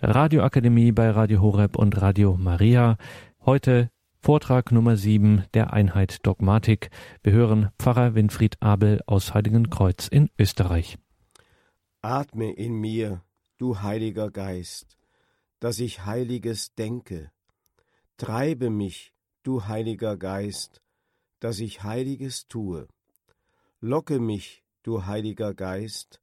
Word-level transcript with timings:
Radioakademie 0.00 0.92
bei 0.92 1.10
Radio 1.10 1.40
Horeb 1.40 1.76
und 1.76 2.00
Radio 2.00 2.36
Maria. 2.36 2.96
Heute 3.44 3.90
Vortrag 4.20 4.72
Nummer 4.72 4.96
7 4.96 5.44
der 5.52 5.72
Einheit 5.72 6.26
Dogmatik. 6.26 6.90
Wir 7.22 7.32
hören 7.32 7.70
Pfarrer 7.78 8.14
Winfried 8.14 8.56
Abel 8.60 9.02
aus 9.06 9.34
Heiligenkreuz 9.34 10.08
in 10.08 10.30
Österreich. 10.38 10.96
Atme 12.00 12.52
in 12.52 12.74
mir, 12.74 13.22
du 13.58 13.82
Heiliger 13.82 14.30
Geist, 14.30 14.96
dass 15.60 15.78
ich 15.78 16.04
Heiliges 16.04 16.74
denke. 16.74 17.30
Treibe 18.16 18.70
mich, 18.70 19.12
du 19.42 19.66
Heiliger 19.66 20.16
Geist, 20.16 20.82
dass 21.40 21.58
ich 21.58 21.82
Heiliges 21.82 22.48
tue. 22.48 22.88
Locke 23.80 24.20
mich, 24.20 24.64
du 24.82 25.04
Heiliger 25.04 25.52
Geist, 25.52 26.20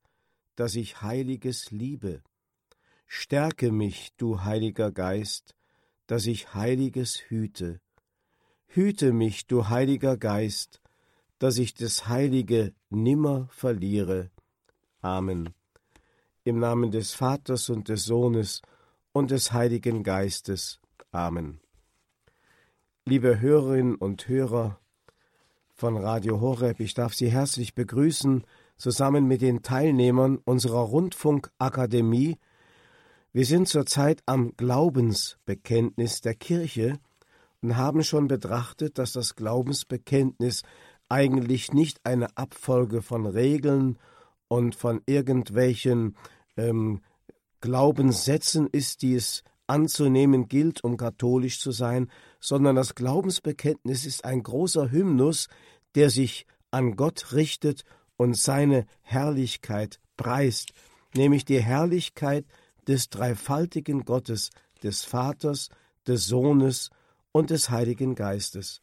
dass 0.55 0.75
ich 0.75 1.01
Heiliges 1.01 1.69
liebe. 1.69 2.23
Stärke 3.13 3.73
mich, 3.73 4.13
du 4.15 4.45
Heiliger 4.45 4.89
Geist, 4.89 5.53
dass 6.07 6.25
ich 6.25 6.53
Heiliges 6.53 7.17
hüte. 7.27 7.81
Hüte 8.67 9.11
mich, 9.11 9.47
du 9.47 9.67
Heiliger 9.67 10.15
Geist, 10.15 10.79
dass 11.37 11.57
ich 11.57 11.73
das 11.73 12.07
Heilige 12.07 12.73
nimmer 12.89 13.49
verliere. 13.51 14.31
Amen. 15.01 15.49
Im 16.45 16.59
Namen 16.59 16.89
des 16.89 17.11
Vaters 17.11 17.69
und 17.69 17.89
des 17.89 18.05
Sohnes 18.05 18.61
und 19.11 19.31
des 19.31 19.51
Heiligen 19.51 20.03
Geistes. 20.03 20.79
Amen. 21.11 21.59
Liebe 23.03 23.41
Hörerinnen 23.41 23.95
und 23.95 24.29
Hörer 24.29 24.79
von 25.73 25.97
Radio 25.97 26.39
Horeb, 26.39 26.79
ich 26.79 26.93
darf 26.93 27.13
Sie 27.13 27.29
herzlich 27.29 27.75
begrüßen 27.75 28.45
zusammen 28.77 29.27
mit 29.27 29.41
den 29.41 29.63
Teilnehmern 29.63 30.37
unserer 30.37 30.83
Rundfunkakademie. 30.83 32.37
Wir 33.33 33.45
sind 33.45 33.69
zurzeit 33.69 34.21
am 34.25 34.57
Glaubensbekenntnis 34.57 36.19
der 36.19 36.35
Kirche 36.35 36.99
und 37.61 37.77
haben 37.77 38.03
schon 38.03 38.27
betrachtet, 38.27 38.97
dass 38.97 39.13
das 39.13 39.37
Glaubensbekenntnis 39.37 40.63
eigentlich 41.07 41.71
nicht 41.71 42.05
eine 42.05 42.35
Abfolge 42.35 43.01
von 43.01 43.25
Regeln 43.25 43.97
und 44.49 44.75
von 44.75 45.01
irgendwelchen 45.05 46.17
ähm, 46.57 46.99
Glaubenssätzen 47.61 48.67
ist, 48.67 49.01
die 49.01 49.15
es 49.15 49.43
anzunehmen 49.65 50.49
gilt, 50.49 50.83
um 50.83 50.97
katholisch 50.97 51.61
zu 51.61 51.71
sein, 51.71 52.11
sondern 52.41 52.75
das 52.75 52.95
Glaubensbekenntnis 52.95 54.05
ist 54.05 54.25
ein 54.25 54.43
großer 54.43 54.91
Hymnus, 54.91 55.47
der 55.95 56.09
sich 56.09 56.45
an 56.69 56.97
Gott 56.97 57.31
richtet 57.31 57.85
und 58.17 58.35
seine 58.35 58.85
Herrlichkeit 59.03 60.01
preist, 60.17 60.73
nämlich 61.15 61.45
die 61.45 61.61
Herrlichkeit 61.61 62.45
des 62.87 63.09
dreifaltigen 63.09 64.05
Gottes, 64.05 64.49
des 64.83 65.03
Vaters, 65.03 65.69
des 66.07 66.25
Sohnes 66.25 66.89
und 67.31 67.49
des 67.49 67.69
Heiligen 67.69 68.15
Geistes. 68.15 68.81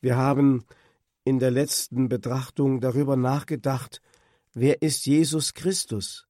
Wir 0.00 0.16
haben 0.16 0.64
in 1.24 1.38
der 1.38 1.50
letzten 1.50 2.08
Betrachtung 2.08 2.80
darüber 2.80 3.16
nachgedacht, 3.16 4.00
wer 4.54 4.82
ist 4.82 5.06
Jesus 5.06 5.54
Christus? 5.54 6.26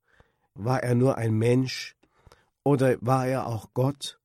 War 0.54 0.82
er 0.82 0.94
nur 0.94 1.16
ein 1.16 1.34
Mensch 1.34 1.96
oder 2.64 2.96
war 3.00 3.26
er 3.26 3.46
auch 3.46 3.68
Gott? 3.72 4.18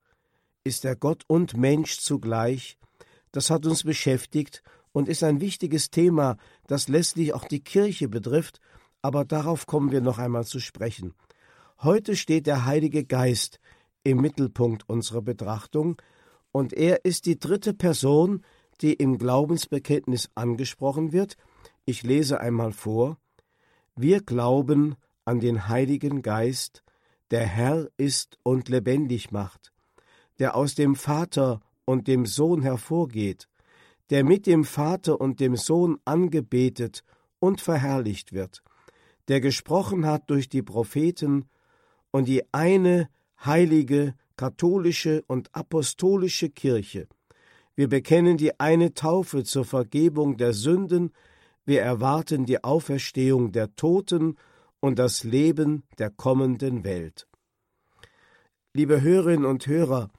Ist 0.63 0.83
er 0.83 0.95
Gott 0.95 1.23
und 1.27 1.55
Mensch 1.55 1.99
zugleich? 1.99 2.77
Das 3.31 3.49
hat 3.49 3.65
uns 3.65 3.83
beschäftigt 3.83 4.63
und 4.91 5.07
ist 5.07 5.23
ein 5.23 5.41
wichtiges 5.41 5.91
Thema, 5.91 6.37
das 6.67 6.87
letztlich 6.87 7.33
auch 7.33 7.45
die 7.45 7.63
Kirche 7.63 8.07
betrifft, 8.07 8.59
aber 9.01 9.23
darauf 9.25 9.67
kommen 9.67 9.91
wir 9.91 10.01
noch 10.01 10.17
einmal 10.17 10.45
zu 10.45 10.59
sprechen. 10.59 11.13
Heute 11.81 12.15
steht 12.15 12.47
der 12.47 12.65
Heilige 12.65 13.03
Geist 13.03 13.59
im 14.03 14.21
Mittelpunkt 14.21 14.87
unserer 14.87 15.21
Betrachtung, 15.21 16.01
und 16.51 16.71
er 16.71 17.03
ist 17.03 17.25
die 17.25 17.37
dritte 17.37 17.73
Person, 17.73 18.45
die 18.79 18.93
im 18.93 19.17
Glaubensbekenntnis 19.17 20.29
angesprochen 20.35 21.11
wird. 21.11 21.35
Ich 21.83 22.03
lese 22.03 22.39
einmal 22.39 22.72
vor. 22.72 23.17
Wir 23.95 24.22
glauben 24.22 24.95
an 25.25 25.41
den 25.41 25.67
Heiligen 25.67 26.22
Geist, 26.22 26.81
der 27.29 27.45
Herr 27.45 27.89
ist 27.97 28.39
und 28.44 28.69
lebendig 28.69 29.31
macht, 29.31 29.73
der 30.39 30.55
aus 30.55 30.75
dem 30.75 30.95
Vater 30.95 31.61
und 31.83 32.07
dem 32.07 32.25
Sohn 32.25 32.61
hervorgeht, 32.61 33.50
der 34.09 34.23
mit 34.23 34.47
dem 34.47 34.63
Vater 34.63 35.19
und 35.19 35.41
dem 35.41 35.57
Sohn 35.57 35.97
angebetet 36.05 37.03
und 37.39 37.59
verherrlicht 37.59 38.31
wird, 38.31 38.63
der 39.27 39.41
gesprochen 39.41 40.05
hat 40.05 40.29
durch 40.29 40.47
die 40.47 40.61
Propheten 40.61 41.50
und 42.15 42.29
die 42.29 42.45
eine 42.53 43.09
heilige, 43.43 44.15
katholische 44.37 45.21
und 45.27 45.53
apostolische 45.53 46.49
Kirche. 46.49 47.09
Wir 47.75 47.89
bekennen 47.89 48.37
die 48.37 48.57
eine 48.57 48.93
Taufe 48.93 49.43
zur 49.43 49.65
Vergebung 49.65 50.37
der 50.37 50.53
Sünden, 50.53 51.11
wir 51.65 51.81
erwarten 51.81 52.45
die 52.45 52.63
Auferstehung 52.63 53.51
der 53.51 53.75
Toten 53.75 54.37
und 54.79 54.97
das 54.97 55.25
Leben 55.25 55.83
der 55.97 56.09
kommenden 56.09 56.85
Welt. 56.85 57.27
Liebe 58.73 59.01
Hörerinnen 59.01 59.43
und 59.43 59.67
Hörer, 59.67 60.09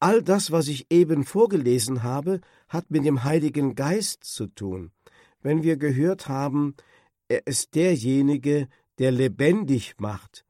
All 0.00 0.22
das, 0.22 0.50
was 0.50 0.68
ich 0.68 0.86
eben 0.90 1.24
vorgelesen 1.24 2.02
habe, 2.02 2.40
hat 2.68 2.90
mit 2.90 3.04
dem 3.04 3.22
Heiligen 3.22 3.74
Geist 3.74 4.24
zu 4.24 4.46
tun. 4.46 4.92
Wenn 5.42 5.62
wir 5.62 5.76
gehört 5.76 6.26
haben, 6.26 6.74
er 7.28 7.46
ist 7.46 7.74
derjenige, 7.74 8.68
der 8.98 9.10
lebendig 9.10 9.94
macht, 9.98 10.44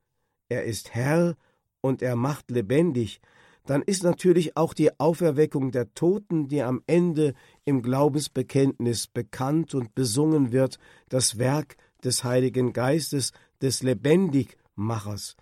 er 0.49 0.65
ist 0.65 0.95
Herr 0.95 1.37
und 1.81 2.03
er 2.03 2.17
macht 2.17 2.51
lebendig, 2.51 3.21
dann 3.67 3.83
ist 3.83 4.05
natürlich 4.05 4.57
auch 4.57 4.75
die 4.75 4.99
Auferweckung 5.01 5.73
der 5.73 5.93
Toten, 5.95 6.47
die 6.49 6.63
am 6.63 6.83
Ende 6.87 7.35
im 7.65 7.83
Glaubensbekenntnis 7.83 9.09
bekannt 9.09 9.75
und 9.75 9.95
besungen 9.95 10.53
wird, 10.53 10.79
das 11.09 11.39
Werk 11.39 11.77
des 12.05 12.23
Heiligen 12.23 12.73
Geistes, 12.73 13.33
des 13.61 13.83
Lebendigmachers. 13.83 15.37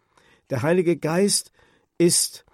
Der 0.49 0.63
Heilige 0.63 0.97
Geist 0.97 1.53
ist 1.99 2.45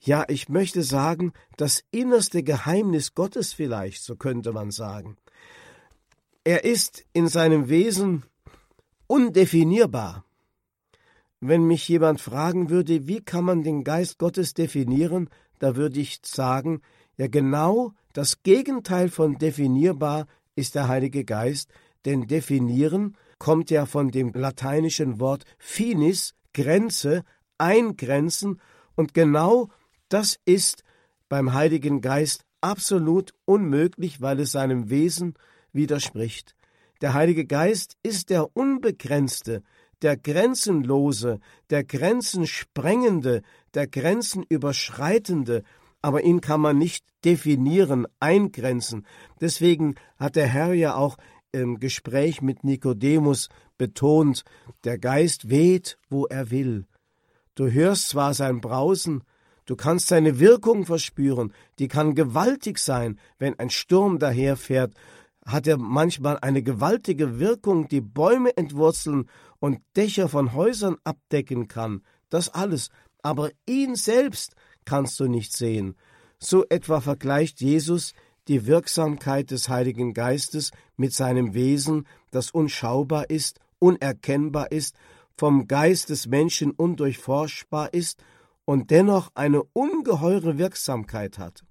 ja, 0.00 0.24
ich 0.28 0.50
möchte 0.50 0.82
sagen, 0.82 1.32
das 1.56 1.82
innerste 1.90 2.42
Geheimnis 2.42 3.14
Gottes 3.14 3.54
vielleicht, 3.54 4.02
so 4.02 4.16
könnte 4.16 4.52
man 4.52 4.70
sagen. 4.70 5.16
Er 6.44 6.64
ist 6.64 7.06
in 7.14 7.26
seinem 7.28 7.70
Wesen 7.70 8.24
undefinierbar. 9.06 10.24
Wenn 11.40 11.66
mich 11.66 11.88
jemand 11.88 12.20
fragen 12.20 12.70
würde, 12.70 13.06
wie 13.06 13.20
kann 13.20 13.44
man 13.44 13.62
den 13.62 13.84
Geist 13.84 14.18
Gottes 14.18 14.54
definieren, 14.54 15.28
da 15.58 15.76
würde 15.76 16.00
ich 16.00 16.20
sagen, 16.24 16.80
ja 17.16 17.26
genau 17.28 17.92
das 18.12 18.42
Gegenteil 18.42 19.08
von 19.08 19.38
definierbar 19.38 20.26
ist 20.54 20.74
der 20.74 20.88
Heilige 20.88 21.24
Geist, 21.24 21.70
denn 22.04 22.26
definieren 22.26 23.16
kommt 23.38 23.70
ja 23.70 23.86
von 23.86 24.10
dem 24.10 24.32
lateinischen 24.32 25.20
Wort 25.20 25.44
finis, 25.58 26.34
Grenze, 26.52 27.24
eingrenzen, 27.58 28.60
und 28.96 29.12
genau 29.12 29.70
das 30.08 30.38
ist 30.44 30.84
beim 31.28 31.52
Heiligen 31.52 32.00
Geist 32.00 32.44
absolut 32.60 33.34
unmöglich, 33.44 34.20
weil 34.20 34.40
es 34.40 34.52
seinem 34.52 34.88
Wesen 34.88 35.34
widerspricht. 35.72 36.54
Der 37.00 37.14
Heilige 37.14 37.44
Geist 37.44 37.96
ist 38.02 38.30
der 38.30 38.56
Unbegrenzte, 38.56 39.62
der 40.02 40.16
Grenzenlose, 40.16 41.40
der 41.70 41.84
Grenzensprengende, 41.84 43.42
der 43.74 43.86
Grenzenüberschreitende, 43.86 45.62
aber 46.02 46.22
ihn 46.22 46.40
kann 46.40 46.60
man 46.60 46.78
nicht 46.78 47.04
definieren, 47.24 48.06
eingrenzen. 48.20 49.06
Deswegen 49.40 49.94
hat 50.18 50.36
der 50.36 50.46
Herr 50.46 50.74
ja 50.74 50.94
auch 50.94 51.16
im 51.52 51.80
Gespräch 51.80 52.42
mit 52.42 52.64
Nikodemus 52.64 53.48
betont, 53.78 54.44
der 54.84 54.98
Geist 54.98 55.48
weht, 55.48 55.98
wo 56.10 56.26
er 56.26 56.50
will. 56.50 56.86
Du 57.54 57.70
hörst 57.70 58.08
zwar 58.08 58.34
sein 58.34 58.60
Brausen, 58.60 59.24
Du 59.66 59.76
kannst 59.76 60.08
seine 60.08 60.38
Wirkung 60.40 60.84
verspüren, 60.84 61.54
die 61.78 61.88
kann 61.88 62.14
gewaltig 62.14 62.78
sein, 62.78 63.18
wenn 63.38 63.58
ein 63.58 63.70
Sturm 63.70 64.18
daherfährt, 64.18 64.92
hat 65.44 65.66
er 65.66 65.76
manchmal 65.76 66.38
eine 66.40 66.62
gewaltige 66.62 67.38
Wirkung, 67.38 67.88
die 67.88 68.00
Bäume 68.00 68.56
entwurzeln 68.56 69.28
und 69.58 69.80
Dächer 69.96 70.28
von 70.28 70.54
Häusern 70.54 70.96
abdecken 71.04 71.68
kann. 71.68 72.02
Das 72.30 72.48
alles, 72.48 72.88
aber 73.22 73.50
ihn 73.66 73.94
selbst 73.94 74.54
kannst 74.84 75.20
du 75.20 75.26
nicht 75.26 75.52
sehen. 75.52 75.96
So 76.38 76.64
etwa 76.68 77.00
vergleicht 77.00 77.60
Jesus 77.60 78.14
die 78.48 78.66
Wirksamkeit 78.66 79.50
des 79.50 79.68
Heiligen 79.68 80.12
Geistes 80.12 80.70
mit 80.96 81.12
seinem 81.12 81.54
Wesen, 81.54 82.06
das 82.30 82.50
unschaubar 82.50 83.30
ist, 83.30 83.60
unerkennbar 83.78 84.70
ist, 84.72 84.96
vom 85.36 85.66
Geist 85.66 86.10
des 86.10 86.26
Menschen 86.26 86.70
undurchforschbar 86.70 87.92
ist 87.92 88.22
und 88.64 88.90
dennoch 88.90 89.30
eine 89.34 89.62
ungeheure 89.62 90.58
Wirksamkeit 90.58 91.38
hat. 91.38 91.64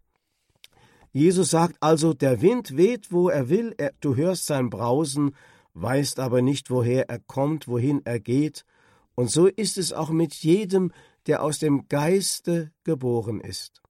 Jesus 1.13 1.51
sagt 1.51 1.77
also, 1.79 2.13
der 2.13 2.41
Wind 2.41 2.75
weht, 2.75 3.11
wo 3.11 3.29
er 3.29 3.47
will, 3.47 3.73
er, 3.77 3.93
du 4.01 4.15
hörst 4.15 4.47
sein 4.47 4.69
Brausen, 4.69 5.35
weißt 5.75 6.19
aber 6.19 6.41
nicht, 6.41 6.69
woher 6.69 7.07
er 7.09 7.19
kommt, 7.19 7.67
wohin 7.67 8.01
er 8.03 8.19
geht, 8.19 8.65
Und 9.15 9.29
so 9.29 9.45
ist 9.45 9.77
es 9.77 9.93
auch 9.93 10.09
mit 10.09 10.33
jedem, 10.33 10.91
der 11.27 11.43
aus 11.43 11.59
dem 11.59 11.87
Geiste 11.87 12.71
geboren 12.83 13.39
ist. 13.39 13.81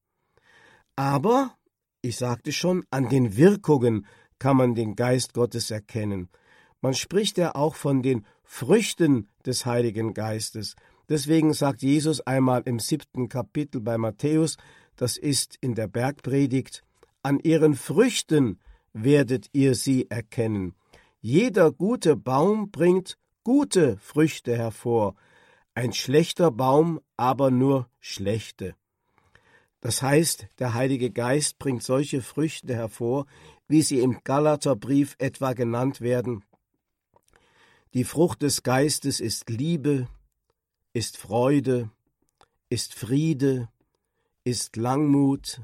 Aber, 0.95 1.55
ich 2.01 2.17
sagte 2.17 2.51
schon, 2.51 2.83
an 2.89 3.09
den 3.09 3.37
Wirkungen 3.37 4.05
kann 4.37 4.57
man 4.57 4.75
den 4.75 4.95
Geist 4.95 5.33
Gottes 5.33 5.71
erkennen. 5.71 6.29
Man 6.81 6.93
spricht 6.93 7.37
ja 7.37 7.55
auch 7.55 7.75
von 7.75 8.03
den 8.03 8.25
Früchten 8.43 9.29
des 9.45 9.65
Heiligen 9.65 10.13
Geistes. 10.13 10.75
Deswegen 11.07 11.53
sagt 11.53 11.81
Jesus 11.81 12.19
einmal 12.21 12.63
im 12.65 12.79
siebten 12.79 13.29
Kapitel 13.29 13.79
bei 13.79 13.97
Matthäus, 13.97 14.57
das 14.97 15.17
ist 15.17 15.57
in 15.61 15.75
der 15.75 15.87
Bergpredigt, 15.87 16.83
an 17.23 17.39
ihren 17.39 17.75
Früchten 17.75 18.59
werdet 18.93 19.49
ihr 19.53 19.75
sie 19.75 20.09
erkennen. 20.09 20.75
Jeder 21.19 21.71
gute 21.71 22.15
Baum 22.15 22.69
bringt 22.69 23.17
gute 23.43 23.97
Früchte 23.97 24.57
hervor, 24.57 25.15
ein 25.73 25.93
schlechter 25.93 26.51
Baum 26.51 26.99
aber 27.17 27.49
nur 27.49 27.89
schlechte. 27.99 28.75
Das 29.79 30.01
heißt, 30.01 30.47
der 30.59 30.73
Heilige 30.73 31.11
Geist 31.11 31.59
bringt 31.59 31.83
solche 31.83 32.21
Früchte 32.21 32.75
hervor, 32.75 33.25
wie 33.67 33.81
sie 33.81 33.99
im 33.99 34.19
Galaterbrief 34.23 35.15
etwa 35.17 35.53
genannt 35.53 35.99
werden. 35.99 36.45
Die 37.93 38.03
Frucht 38.03 38.41
des 38.41 38.63
Geistes 38.63 39.19
ist 39.19 39.49
Liebe, 39.49 40.07
ist 40.93 41.17
Freude, 41.17 41.89
ist 42.69 42.93
Friede, 42.93 43.69
ist 44.43 44.75
Langmut, 44.75 45.61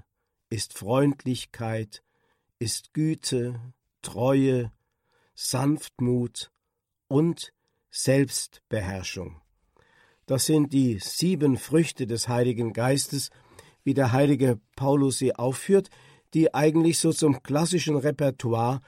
ist 0.49 0.77
Freundlichkeit, 0.77 2.03
ist 2.57 2.93
Güte, 2.93 3.59
Treue, 4.01 4.71
Sanftmut 5.35 6.51
und 7.07 7.53
Selbstbeherrschung. 7.89 9.41
Das 10.25 10.45
sind 10.45 10.73
die 10.73 10.99
sieben 10.99 11.57
Früchte 11.57 12.05
des 12.07 12.27
Heiligen 12.27 12.73
Geistes, 12.73 13.29
wie 13.83 13.93
der 13.93 14.11
heilige 14.11 14.59
Paulus 14.75 15.17
sie 15.17 15.35
aufführt, 15.35 15.89
die 16.33 16.53
eigentlich 16.53 16.99
so 16.99 17.11
zum 17.11 17.41
klassischen 17.41 17.95
Repertoire 17.95 18.81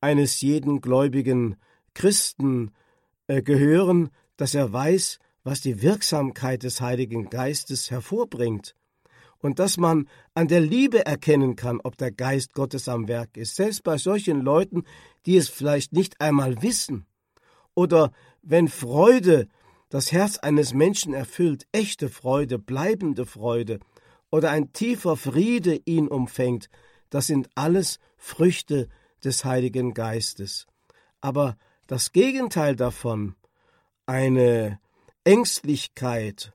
eines 0.00 0.40
jeden 0.40 0.80
gläubigen 0.80 1.56
Christen 1.92 2.72
äh, 3.26 3.42
gehören, 3.42 4.10
dass 4.36 4.54
er 4.54 4.72
weiß, 4.72 5.18
was 5.44 5.60
die 5.60 5.82
Wirksamkeit 5.82 6.62
des 6.62 6.80
Heiligen 6.80 7.28
Geistes 7.28 7.90
hervorbringt 7.90 8.74
und 9.46 9.60
dass 9.60 9.76
man 9.76 10.08
an 10.34 10.48
der 10.48 10.60
Liebe 10.60 11.06
erkennen 11.06 11.54
kann, 11.54 11.80
ob 11.84 11.96
der 11.96 12.10
Geist 12.10 12.52
Gottes 12.52 12.88
am 12.88 13.06
Werk 13.06 13.36
ist, 13.36 13.54
selbst 13.54 13.84
bei 13.84 13.96
solchen 13.96 14.40
Leuten, 14.40 14.82
die 15.24 15.36
es 15.36 15.48
vielleicht 15.48 15.92
nicht 15.92 16.20
einmal 16.20 16.62
wissen. 16.62 17.06
Oder 17.72 18.10
wenn 18.42 18.66
Freude 18.66 19.46
das 19.88 20.10
Herz 20.10 20.38
eines 20.38 20.74
Menschen 20.74 21.14
erfüllt, 21.14 21.64
echte 21.70 22.08
Freude, 22.08 22.58
bleibende 22.58 23.24
Freude, 23.24 23.78
oder 24.32 24.50
ein 24.50 24.72
tiefer 24.72 25.16
Friede 25.16 25.80
ihn 25.84 26.08
umfängt, 26.08 26.68
das 27.08 27.28
sind 27.28 27.48
alles 27.54 28.00
Früchte 28.16 28.88
des 29.22 29.44
Heiligen 29.44 29.94
Geistes. 29.94 30.66
Aber 31.20 31.56
das 31.86 32.10
Gegenteil 32.10 32.74
davon, 32.74 33.36
eine 34.06 34.80
Ängstlichkeit 35.22 36.52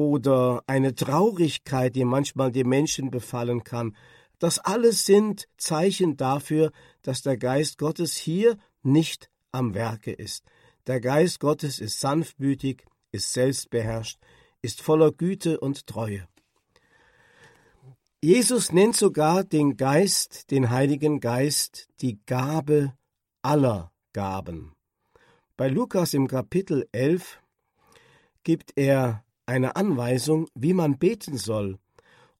oder 0.00 0.62
eine 0.66 0.94
Traurigkeit, 0.94 1.94
die 1.94 2.06
manchmal 2.06 2.50
die 2.50 2.64
Menschen 2.64 3.10
befallen 3.10 3.64
kann, 3.64 3.94
das 4.38 4.58
alles 4.58 5.04
sind 5.04 5.46
Zeichen 5.58 6.16
dafür, 6.16 6.72
dass 7.02 7.20
der 7.20 7.36
Geist 7.36 7.76
Gottes 7.76 8.16
hier 8.16 8.56
nicht 8.82 9.30
am 9.52 9.74
Werke 9.74 10.12
ist. 10.12 10.44
Der 10.86 11.00
Geist 11.00 11.40
Gottes 11.40 11.78
ist 11.78 12.00
sanftmütig, 12.00 12.86
ist 13.12 13.34
selbstbeherrscht, 13.34 14.18
ist 14.62 14.80
voller 14.80 15.12
Güte 15.12 15.60
und 15.60 15.86
Treue. 15.86 16.26
Jesus 18.22 18.72
nennt 18.72 18.96
sogar 18.96 19.44
den 19.44 19.76
Geist, 19.76 20.50
den 20.50 20.70
Heiligen 20.70 21.20
Geist, 21.20 21.88
die 22.00 22.20
Gabe 22.24 22.94
aller 23.42 23.92
Gaben. 24.14 24.72
Bei 25.58 25.68
Lukas 25.68 26.14
im 26.14 26.26
Kapitel 26.26 26.88
11 26.92 27.40
gibt 28.42 28.72
er 28.76 29.24
eine 29.50 29.74
Anweisung, 29.74 30.46
wie 30.54 30.72
man 30.72 30.96
beten 30.96 31.36
soll. 31.36 31.78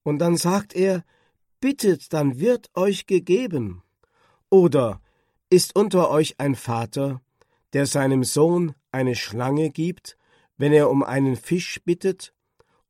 Und 0.04 0.20
dann 0.20 0.36
sagt 0.36 0.74
er, 0.74 1.04
bittet, 1.60 2.12
dann 2.12 2.38
wird 2.38 2.70
euch 2.74 3.06
gegeben. 3.06 3.82
Oder 4.48 5.02
ist 5.50 5.74
unter 5.76 6.10
euch 6.10 6.36
ein 6.38 6.54
Vater, 6.54 7.20
der 7.72 7.86
seinem 7.86 8.22
Sohn 8.24 8.74
eine 8.92 9.16
Schlange 9.16 9.70
gibt, 9.70 10.16
wenn 10.56 10.72
er 10.72 10.88
um 10.88 11.02
einen 11.02 11.36
Fisch 11.36 11.80
bittet, 11.84 12.32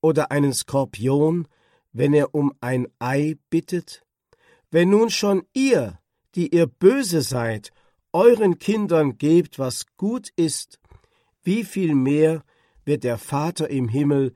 oder 0.02 0.30
einen 0.30 0.52
Skorpion, 0.52 1.48
wenn 1.92 2.12
er 2.12 2.34
um 2.34 2.52
ein 2.60 2.88
Ei 2.98 3.38
bittet? 3.48 4.04
Wenn 4.70 4.90
nun 4.90 5.10
schon 5.10 5.46
ihr, 5.54 5.98
die 6.34 6.54
ihr 6.54 6.66
böse 6.66 7.22
seid, 7.22 7.72
euren 8.12 8.58
Kindern 8.58 9.18
gebt, 9.18 9.58
was 9.58 9.86
gut 9.96 10.28
ist, 10.36 10.78
wie 11.42 11.64
viel 11.64 11.94
mehr 11.94 12.44
wird 12.84 13.04
der 13.04 13.18
Vater 13.18 13.70
im 13.70 13.88
Himmel 13.88 14.34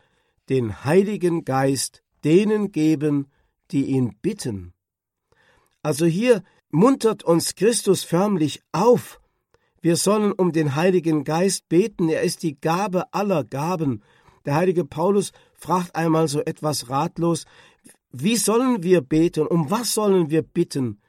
den 0.49 0.85
Heiligen 0.85 1.45
Geist 1.45 2.03
denen 2.25 2.73
geben, 2.73 3.29
die 3.71 3.87
ihn 3.87 4.17
bitten. 4.21 4.73
Also 5.83 6.07
hier 6.07 6.43
muntert 6.71 7.23
uns 7.23 7.55
Christus 7.55 8.05
förmlich 8.05 8.63
auf. 8.73 9.21
Wir 9.81 9.97
sollen 9.97 10.33
um 10.33 10.53
den 10.53 10.75
Heiligen 10.75 11.25
Geist 11.25 11.69
beten, 11.69 12.09
er 12.09 12.23
ist 12.23 12.43
die 12.43 12.59
Gabe 12.59 13.13
aller 13.13 13.45
Gaben. 13.45 14.03
Der 14.47 14.55
heilige 14.55 14.85
Paulus 14.85 15.33
fragt 15.55 15.95
einmal 15.95 16.29
so 16.29 16.41
etwas 16.41 16.89
ratlos, 16.89 17.45
wie 18.11 18.37
sollen 18.37 18.83
wir 18.83 19.01
beten, 19.01 19.47
um 19.47 19.71
was 19.71 19.93
sollen 19.93 20.31
wir 20.31 20.43
bitten? 20.43 21.01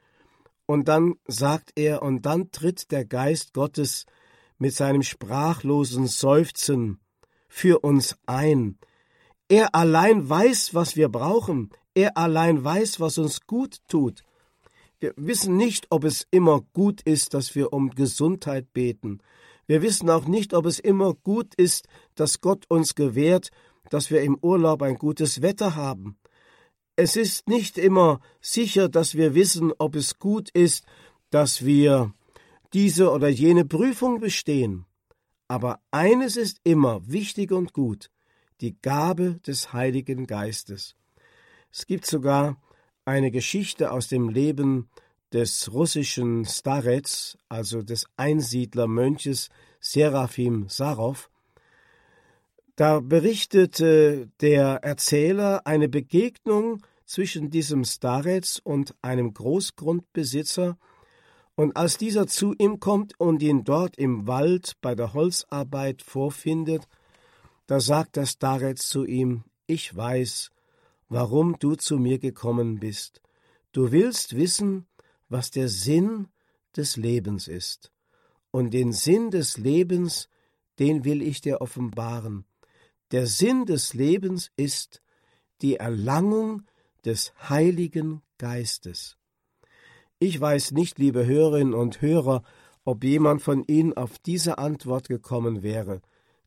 Und 0.65 0.87
dann 0.87 1.15
sagt 1.27 1.71
er, 1.75 2.01
und 2.01 2.25
dann 2.25 2.51
tritt 2.51 2.91
der 2.91 3.05
Geist 3.05 3.53
Gottes 3.53 4.05
mit 4.57 4.73
seinem 4.73 5.03
sprachlosen 5.03 6.07
Seufzen 6.07 6.99
für 7.55 7.79
uns 7.79 8.17
ein. 8.25 8.77
Er 9.47 9.73
allein 9.73 10.27
weiß, 10.27 10.73
was 10.73 10.97
wir 10.97 11.07
brauchen. 11.07 11.69
Er 11.93 12.17
allein 12.17 12.61
weiß, 12.61 12.99
was 12.99 13.17
uns 13.17 13.47
gut 13.47 13.77
tut. 13.87 14.25
Wir 14.99 15.13
wissen 15.15 15.55
nicht, 15.55 15.87
ob 15.89 16.03
es 16.03 16.27
immer 16.31 16.59
gut 16.73 17.01
ist, 17.03 17.33
dass 17.33 17.55
wir 17.55 17.71
um 17.71 17.91
Gesundheit 17.91 18.73
beten. 18.73 19.21
Wir 19.67 19.81
wissen 19.81 20.09
auch 20.09 20.25
nicht, 20.27 20.53
ob 20.53 20.65
es 20.65 20.79
immer 20.79 21.13
gut 21.13 21.55
ist, 21.55 21.87
dass 22.15 22.41
Gott 22.41 22.65
uns 22.67 22.93
gewährt, 22.93 23.51
dass 23.89 24.11
wir 24.11 24.21
im 24.21 24.37
Urlaub 24.41 24.81
ein 24.81 24.97
gutes 24.97 25.41
Wetter 25.41 25.77
haben. 25.77 26.17
Es 26.97 27.15
ist 27.15 27.47
nicht 27.47 27.77
immer 27.77 28.19
sicher, 28.41 28.89
dass 28.89 29.15
wir 29.15 29.33
wissen, 29.33 29.71
ob 29.77 29.95
es 29.95 30.19
gut 30.19 30.49
ist, 30.49 30.83
dass 31.29 31.63
wir 31.63 32.13
diese 32.73 33.11
oder 33.11 33.29
jene 33.29 33.63
Prüfung 33.63 34.19
bestehen. 34.19 34.85
Aber 35.47 35.79
eines 35.91 36.37
ist 36.37 36.59
immer 36.63 37.07
wichtig 37.07 37.51
und 37.51 37.73
gut, 37.73 38.09
die 38.61 38.75
Gabe 38.81 39.39
des 39.45 39.73
Heiligen 39.73 40.27
Geistes. 40.27 40.95
Es 41.71 41.85
gibt 41.85 42.05
sogar 42.05 42.57
eine 43.05 43.31
Geschichte 43.31 43.91
aus 43.91 44.07
dem 44.07 44.29
Leben 44.29 44.89
des 45.33 45.71
russischen 45.73 46.45
Starets, 46.45 47.37
also 47.49 47.81
des 47.81 48.05
Einsiedlermönches 48.17 49.49
Serafim 49.79 50.67
Sarov, 50.69 51.29
da 52.75 52.99
berichtete 52.99 54.29
der 54.41 54.83
Erzähler 54.83 55.61
eine 55.65 55.87
Begegnung 55.87 56.81
zwischen 57.05 57.49
diesem 57.49 57.85
Starets 57.85 58.59
und 58.59 58.95
einem 59.01 59.33
Großgrundbesitzer, 59.33 60.77
und 61.55 61.77
als 61.77 61.97
dieser 61.97 62.27
zu 62.27 62.53
ihm 62.57 62.79
kommt 62.79 63.19
und 63.19 63.41
ihn 63.41 63.63
dort 63.63 63.97
im 63.97 64.27
Wald 64.27 64.73
bei 64.81 64.93
der 64.93 65.13
Holzarbeit 65.13 66.01
vorfindet, 66.01 66.87
da 67.67 67.79
sagt 67.79 68.17
der 68.17 68.25
Starets 68.25 68.89
zu 68.89 69.05
ihm, 69.05 69.43
ich 69.65 69.95
weiß, 69.95 70.51
warum 71.09 71.57
du 71.59 71.75
zu 71.75 71.97
mir 71.97 72.19
gekommen 72.19 72.79
bist. 72.79 73.21
Du 73.71 73.91
willst 73.91 74.35
wissen, 74.35 74.85
was 75.29 75.49
der 75.49 75.69
Sinn 75.69 76.27
des 76.75 76.97
Lebens 76.97 77.47
ist. 77.47 77.91
Und 78.51 78.73
den 78.73 78.91
Sinn 78.91 79.31
des 79.31 79.57
Lebens, 79.57 80.29
den 80.77 81.03
will 81.03 81.21
ich 81.21 81.41
dir 81.41 81.61
offenbaren. 81.61 82.45
Der 83.11 83.27
Sinn 83.27 83.65
des 83.65 83.93
Lebens 83.93 84.51
ist 84.55 85.01
die 85.61 85.77
Erlangung 85.77 86.63
des 87.05 87.33
Heiligen 87.49 88.21
Geistes. 88.37 89.17
Ich 90.19 90.39
weiß 90.39 90.71
nicht, 90.71 90.97
liebe 90.97 91.25
Hörerinnen 91.25 91.73
und 91.73 92.01
Hörer, 92.01 92.43
ob 92.85 93.03
jemand 93.03 93.41
von 93.41 93.65
Ihnen 93.65 93.93
auf 93.97 94.17
diese 94.17 94.57
Antwort 94.57 95.09
gekommen 95.09 95.61
wäre. 95.61 96.01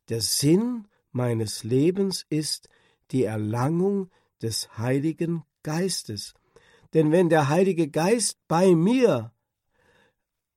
Der 0.09 0.21
Sinn 0.21 0.87
meines 1.11 1.63
Lebens 1.63 2.25
ist 2.29 2.67
die 3.11 3.25
Erlangung 3.25 4.09
des 4.41 4.77
Heiligen 4.79 5.43
Geistes. 5.61 6.33
Denn 6.95 7.11
wenn 7.11 7.29
der 7.29 7.49
Heilige 7.49 7.87
Geist 7.89 8.39
bei 8.47 8.73
mir 8.73 9.33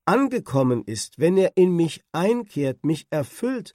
angekommen 0.07 0.83
ist, 0.85 1.19
wenn 1.19 1.37
er 1.37 1.53
in 1.57 1.77
mich 1.77 2.03
einkehrt, 2.13 2.83
mich 2.83 3.07
erfüllt, 3.11 3.75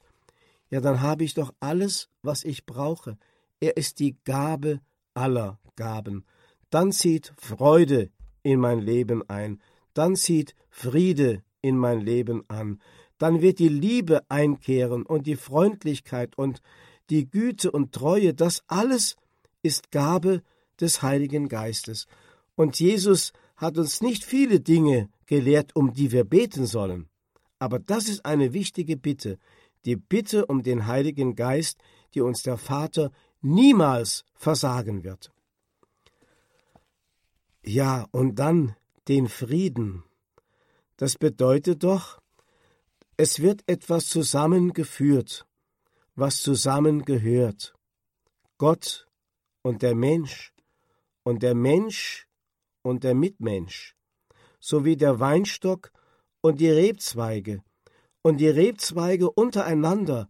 ja 0.72 0.82
dann 0.82 1.02
habe 1.02 1.24
ich 1.24 1.36
doch 1.36 1.54
alles, 1.60 2.10
was 2.24 2.44
ich 2.44 2.66
brauche. 2.66 3.20
Er 3.60 3.78
ist 3.78 4.00
die 4.00 4.18
Gabe 4.24 4.82
aller 5.14 5.60
Gaben. 5.76 6.26
Dann 6.72 6.92
zieht 6.92 7.34
Freude 7.38 8.10
in 8.48 8.62
mein 8.62 8.80
Leben 8.80 9.28
ein, 9.30 9.62
dann 9.94 10.16
zieht 10.16 10.56
Friede 10.70 11.44
in 11.62 11.78
mein 11.78 12.00
Leben 12.00 12.46
an, 12.48 12.80
dann 13.18 13.42
wird 13.42 13.60
die 13.60 13.68
Liebe 13.68 14.22
einkehren 14.30 15.06
und 15.06 15.28
die 15.28 15.36
Freundlichkeit 15.36 16.38
und 16.38 16.62
die 17.10 17.30
Güte 17.30 17.72
und 17.72 17.92
Treue, 17.92 18.34
das 18.34 18.64
alles 18.68 19.18
ist 19.64 19.92
Gabe 19.92 20.44
des 20.80 21.02
Heiligen 21.02 21.50
Geistes. 21.50 22.08
Und 22.56 22.80
Jesus 22.80 23.34
hat 23.58 23.78
uns 23.78 24.02
nicht 24.02 24.24
viele 24.24 24.62
Dinge 24.62 25.10
gelehrt, 25.26 25.76
um 25.76 25.94
die 25.94 26.14
wir 26.14 26.24
beten 26.24 26.66
sollen. 26.66 27.10
Aber 27.60 27.80
das 27.80 28.08
ist 28.08 28.26
eine 28.26 28.54
wichtige 28.54 28.96
Bitte, 28.96 29.40
die 29.84 29.98
Bitte 29.98 30.46
um 30.46 30.64
den 30.64 30.88
Heiligen 30.88 31.36
Geist, 31.36 31.80
die 32.14 32.22
uns 32.22 32.44
der 32.44 32.58
Vater 32.58 33.12
niemals 33.42 34.24
versagen 34.36 35.04
wird. 35.04 35.32
Ja, 37.68 38.08
und 38.12 38.36
dann 38.36 38.78
den 39.10 39.28
Frieden. 39.28 40.06
Das 40.96 41.18
bedeutet 41.18 41.84
doch, 41.84 42.22
es 43.18 43.42
wird 43.42 43.62
etwas 43.68 44.08
zusammengeführt, 44.08 45.46
was 46.16 46.38
zusammengehört. 46.38 47.74
Gott 48.58 49.10
und 49.64 49.82
der 49.82 49.96
Mensch 49.96 50.54
und 51.24 51.44
der 51.44 51.56
Mensch 51.56 52.30
und 52.84 53.04
der 53.04 53.16
Mitmensch, 53.16 53.98
sowie 54.62 54.96
der 54.96 55.20
Weinstock 55.20 55.92
und 56.40 56.62
die 56.62 56.72
Rebzweige 56.72 57.64
und 58.22 58.38
die 58.38 58.48
Rebzweige 58.48 59.30
untereinander 59.30 60.30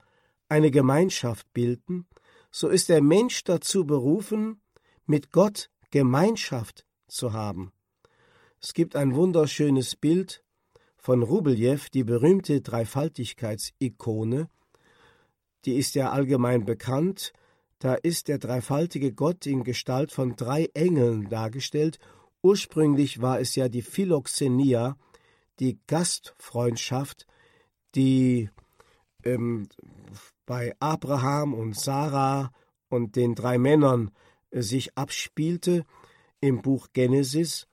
eine 0.50 0.72
Gemeinschaft 0.72 1.46
bilden, 1.54 2.08
so 2.50 2.68
ist 2.68 2.90
der 2.90 3.04
Mensch 3.04 3.44
dazu 3.44 3.86
berufen, 3.86 4.60
mit 5.06 5.32
Gott 5.32 5.70
Gemeinschaft 5.92 6.87
zu 7.08 7.34
haben. 7.34 7.72
Es 8.62 8.74
gibt 8.74 8.96
ein 8.96 9.16
wunderschönes 9.16 9.96
Bild 9.96 10.44
von 10.98 11.24
Rubeljew, 11.24 11.80
die 11.94 12.04
berühmte 12.04 12.62
Dreifaltigkeitsikone, 12.62 14.50
die 15.66 15.76
ist 15.76 15.96
ja 15.96 16.12
allgemein 16.12 16.66
bekannt, 16.66 17.34
da 17.80 17.94
ist 17.94 18.28
der 18.28 18.40
dreifaltige 18.40 19.14
Gott 19.14 19.46
in 19.46 19.64
Gestalt 19.64 20.12
von 20.12 20.36
drei 20.36 20.70
Engeln 20.74 21.30
dargestellt. 21.30 22.00
Ursprünglich 22.42 23.22
war 23.22 23.40
es 23.40 23.56
ja 23.56 23.70
die 23.70 23.84
Philoxenia, 23.84 24.98
die 25.60 25.80
Gastfreundschaft, 25.86 27.28
die 27.94 28.50
ähm, 29.24 29.68
bei 30.46 30.74
Abraham 30.80 31.54
und 31.54 31.78
Sarah 31.78 32.52
und 32.90 33.16
den 33.16 33.36
drei 33.36 33.58
Männern 33.58 34.12
äh, 34.50 34.62
sich 34.62 34.98
abspielte 34.98 35.86
im 36.42 36.62
Buch 36.62 36.88
Genesis. 36.94 37.68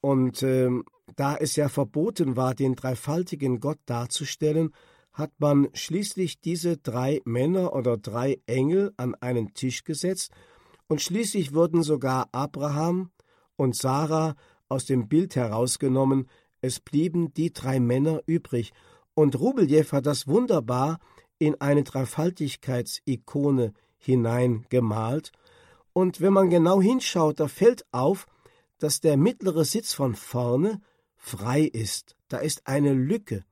Und 0.00 0.42
ähm, 0.42 0.84
da 1.16 1.36
es 1.36 1.56
ja 1.56 1.68
verboten 1.68 2.36
war, 2.36 2.54
den 2.54 2.74
dreifaltigen 2.74 3.60
Gott 3.60 3.78
darzustellen, 3.86 4.72
hat 5.12 5.32
man 5.38 5.68
schließlich 5.74 6.40
diese 6.40 6.76
drei 6.76 7.20
Männer 7.24 7.72
oder 7.72 7.96
drei 7.96 8.40
Engel 8.46 8.92
an 8.96 9.14
einen 9.16 9.52
Tisch 9.54 9.84
gesetzt, 9.84 10.32
und 10.86 11.02
schließlich 11.02 11.52
wurden 11.52 11.82
sogar 11.82 12.28
Abraham 12.32 13.10
und 13.56 13.76
Sarah 13.76 14.36
aus 14.68 14.86
dem 14.86 15.08
Bild 15.08 15.36
herausgenommen, 15.36 16.28
es 16.60 16.80
blieben 16.80 17.34
die 17.34 17.52
drei 17.52 17.78
Männer 17.80 18.22
übrig, 18.26 18.72
und 19.14 19.38
Rubeljew 19.38 19.90
hat 19.92 20.06
das 20.06 20.28
wunderbar 20.28 20.98
in 21.38 21.60
eine 21.60 21.82
Dreifaltigkeitsikone 21.82 23.72
hineingemalt, 23.98 25.32
und 25.98 26.20
wenn 26.20 26.32
man 26.32 26.48
genau 26.48 26.80
hinschaut, 26.80 27.40
da 27.40 27.48
fällt 27.48 27.84
auf, 27.90 28.28
dass 28.78 29.00
der 29.00 29.16
mittlere 29.16 29.64
Sitz 29.64 29.94
von 29.94 30.14
vorne 30.14 30.80
frei 31.16 31.62
ist, 31.62 32.14
da 32.28 32.38
ist 32.38 32.68
eine 32.68 32.92
Lücke. 32.92 33.44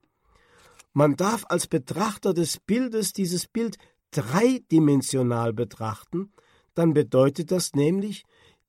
Man 0.93 1.17
darf 1.17 1.45
als 1.49 1.67
Betrachter 1.67 2.35
des 2.35 2.61
Bildes 2.61 3.13
dieses 3.13 3.49
Bild 3.49 3.79
dreidimensional 4.13 5.55
betrachten, 5.55 6.33
dann 6.75 6.95
bedeutet 6.95 7.51
das 7.51 7.73
nämlich, 7.75 8.23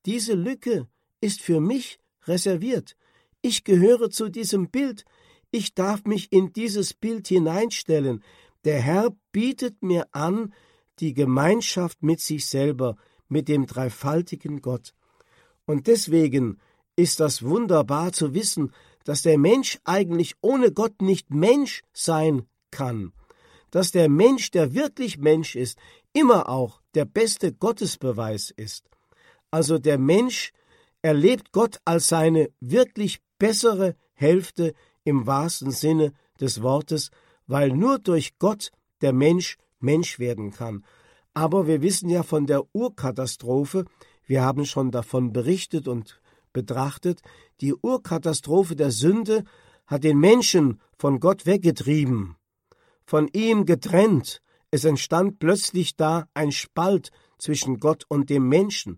diese 0.07 0.33
Lücke 0.33 0.87
ist 1.21 1.41
für 1.41 1.61
mich 1.61 1.99
reserviert. 2.23 2.95
Ich 3.43 3.63
gehöre 3.63 4.09
zu 4.09 4.29
diesem 4.29 4.71
Bild, 4.71 5.05
ich 5.51 5.75
darf 5.75 6.03
mich 6.05 6.31
in 6.31 6.51
dieses 6.51 6.95
Bild 6.95 7.27
hineinstellen. 7.27 8.23
Der 8.65 8.81
Herr 8.81 9.11
bietet 9.31 9.83
mir 9.83 10.07
an 10.13 10.51
die 10.97 11.13
Gemeinschaft 11.13 12.01
mit 12.01 12.21
sich 12.21 12.47
selber, 12.47 12.97
mit 13.29 13.47
dem 13.47 13.65
dreifaltigen 13.65 14.61
Gott. 14.61 14.93
Und 15.65 15.87
deswegen 15.87 16.59
ist 16.95 17.19
das 17.19 17.43
wunderbar 17.43 18.13
zu 18.13 18.33
wissen, 18.33 18.73
dass 19.03 19.21
der 19.21 19.37
Mensch 19.37 19.79
eigentlich 19.85 20.35
ohne 20.41 20.71
Gott 20.71 21.01
nicht 21.01 21.29
Mensch 21.29 21.83
sein 21.93 22.43
kann, 22.71 23.13
dass 23.71 23.91
der 23.91 24.09
Mensch, 24.09 24.51
der 24.51 24.73
wirklich 24.73 25.17
Mensch 25.17 25.55
ist, 25.55 25.77
immer 26.13 26.49
auch 26.49 26.81
der 26.95 27.05
beste 27.05 27.53
Gottesbeweis 27.53 28.51
ist. 28.51 28.89
Also 29.51 29.77
der 29.77 29.97
Mensch 29.97 30.51
erlebt 31.01 31.51
Gott 31.51 31.79
als 31.85 32.09
seine 32.09 32.49
wirklich 32.59 33.21
bessere 33.37 33.95
Hälfte 34.13 34.73
im 35.03 35.27
wahrsten 35.27 35.71
Sinne 35.71 36.13
des 36.39 36.61
Wortes, 36.61 37.11
weil 37.45 37.69
nur 37.69 37.99
durch 37.99 38.37
Gott 38.39 38.71
der 39.01 39.13
Mensch 39.13 39.57
Mensch 39.79 40.19
werden 40.19 40.51
kann. 40.51 40.83
Aber 41.37 41.67
wir 41.67 41.83
wissen 41.83 42.09
ja 42.09 42.23
von 42.23 42.47
der 42.47 42.63
Urkatastrophe, 42.73 43.85
wir 44.25 44.41
haben 44.41 44.65
schon 44.65 44.89
davon 44.89 45.33
berichtet 45.33 45.87
und 45.87 46.19
betrachtet, 46.51 47.21
die 47.61 47.75
Urkatastrophe 47.75 48.75
der 48.75 48.89
Sünde 48.89 49.43
hat 49.85 50.03
den 50.03 50.17
Menschen 50.17 50.81
von 50.97 51.19
Gott 51.19 51.45
weggetrieben, 51.45 52.37
von 53.05 53.27
ihm 53.33 53.67
getrennt. 53.67 54.41
Es 54.71 54.83
entstand 54.83 55.37
plötzlich 55.37 55.95
da 55.95 56.27
ein 56.33 56.51
Spalt 56.51 57.11
zwischen 57.37 57.79
Gott 57.79 58.05
und 58.07 58.31
dem 58.31 58.49
Menschen. 58.49 58.97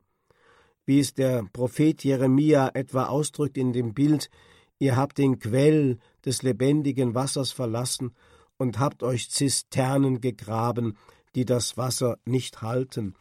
Wie 0.85 1.01
es 1.01 1.13
der 1.13 1.43
Prophet 1.51 2.05
Jeremia 2.05 2.71
etwa 2.73 3.07
ausdrückt 3.07 3.57
in 3.57 3.73
dem 3.73 3.93
Bild, 3.93 4.29
ihr 4.77 4.95
habt 4.95 5.17
den 5.17 5.39
Quell 5.39 5.97
des 6.23 6.41
lebendigen 6.41 7.13
Wassers 7.15 7.51
verlassen 7.51 8.15
und 8.55 8.79
habt 8.79 9.03
euch 9.03 9.29
Zisternen 9.29 10.21
gegraben, 10.21 10.95
die 11.39 11.45
das 11.45 11.77
Wasser 11.77 12.17
nicht 12.25 12.61
halten. 12.61 13.15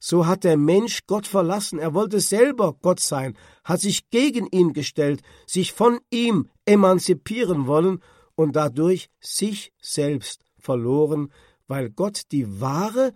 So 0.00 0.26
hat 0.26 0.42
der 0.42 0.56
Mensch 0.56 1.06
Gott 1.06 1.28
verlassen, 1.28 1.78
er 1.78 1.94
wollte 1.94 2.18
selber 2.18 2.74
Gott 2.82 2.98
sein, 2.98 3.38
hat 3.62 3.80
sich 3.80 4.10
gegen 4.10 4.48
ihn 4.48 4.72
gestellt, 4.72 5.22
sich 5.46 5.72
von 5.72 6.00
ihm 6.10 6.48
emanzipieren 6.64 7.68
wollen 7.68 8.02
und 8.34 8.56
dadurch 8.56 9.10
sich 9.20 9.72
selbst 9.80 10.42
verloren, 10.58 11.32
weil 11.68 11.88
Gott 11.90 12.22
die 12.32 12.60
wahre 12.60 13.12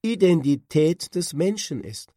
Identität 0.00 1.16
des 1.16 1.32
Menschen 1.32 1.82
ist. 1.82 2.12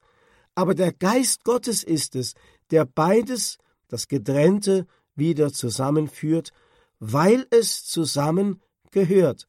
Aber 0.54 0.76
der 0.76 0.94
Geist 0.94 1.44
Gottes 1.44 1.84
ist 1.84 2.16
es, 2.16 2.36
der 2.70 2.86
beides, 2.86 3.58
das 3.88 4.08
Getrennte, 4.08 4.86
wieder 5.16 5.52
zusammenführt, 5.52 6.52
weil 7.00 7.48
es 7.50 7.86
zusammen 7.86 8.62
gehört. 8.92 9.48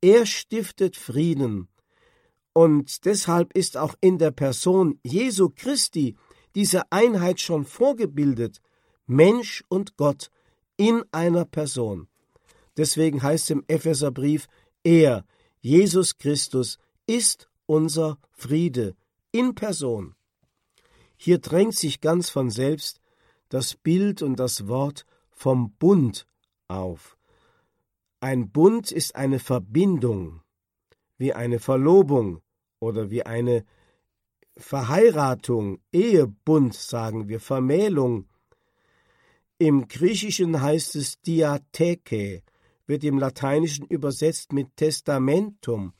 Er 0.00 0.24
stiftet 0.26 0.96
Frieden, 0.96 1.68
und 2.52 3.04
deshalb 3.04 3.56
ist 3.56 3.76
auch 3.76 3.94
in 4.00 4.18
der 4.18 4.32
Person 4.32 4.98
Jesu 5.04 5.50
Christi 5.50 6.16
diese 6.54 6.90
Einheit 6.90 7.40
schon 7.40 7.64
vorgebildet, 7.64 8.60
Mensch 9.06 9.64
und 9.68 9.96
Gott 9.96 10.30
in 10.76 11.04
einer 11.12 11.44
Person. 11.44 12.08
Deswegen 12.76 13.22
heißt 13.22 13.50
im 13.50 13.64
Epheserbrief, 13.68 14.48
er, 14.82 15.24
Jesus 15.60 16.16
Christus, 16.18 16.78
ist 17.06 17.48
unser 17.66 18.18
Friede 18.32 18.96
in 19.32 19.54
Person. 19.54 20.14
Hier 21.16 21.38
drängt 21.38 21.76
sich 21.76 22.00
ganz 22.00 22.30
von 22.30 22.50
selbst 22.50 23.00
das 23.48 23.74
Bild 23.74 24.22
und 24.22 24.36
das 24.36 24.68
Wort 24.68 25.04
vom 25.30 25.72
Bund 25.72 26.26
auf. 26.68 27.18
Ein 28.20 28.50
Bund 28.50 28.92
ist 28.92 29.16
eine 29.16 29.38
Verbindung, 29.38 30.42
wie 31.16 31.32
eine 31.32 31.58
Verlobung 31.58 32.42
oder 32.78 33.10
wie 33.10 33.24
eine 33.24 33.64
Verheiratung, 34.58 35.80
Ehebund 35.90 36.74
sagen 36.74 37.28
wir, 37.28 37.40
Vermählung. 37.40 38.28
Im 39.56 39.88
Griechischen 39.88 40.60
heißt 40.60 40.96
es 40.96 41.22
Diatheke, 41.22 42.42
wird 42.86 43.04
im 43.04 43.18
Lateinischen 43.18 43.86
übersetzt 43.86 44.52
mit 44.52 44.76
Testamentum. 44.76 45.94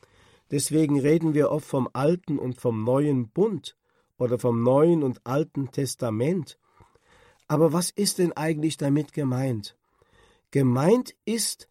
Deswegen 0.51 1.01
reden 1.01 1.33
wir 1.33 1.51
oft 1.51 1.67
vom 1.67 1.89
Alten 1.95 2.39
und 2.39 2.61
vom 2.61 2.85
Neuen 2.85 3.31
Bund 3.31 3.79
oder 4.19 4.39
vom 4.39 4.63
Neuen 4.63 5.03
und 5.03 5.25
Alten 5.25 5.71
Testament. 5.71 6.59
Aber 7.49 7.73
was 7.73 7.89
ist 7.89 8.19
denn 8.19 8.33
eigentlich 8.33 8.77
damit 8.77 9.15
gemeint? 9.15 9.79
Gemeint 10.51 11.15
ist 11.25 11.67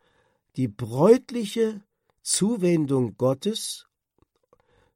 die 0.56 0.68
bräutliche 0.68 1.82
Zuwendung 2.22 3.18
Gottes 3.18 3.88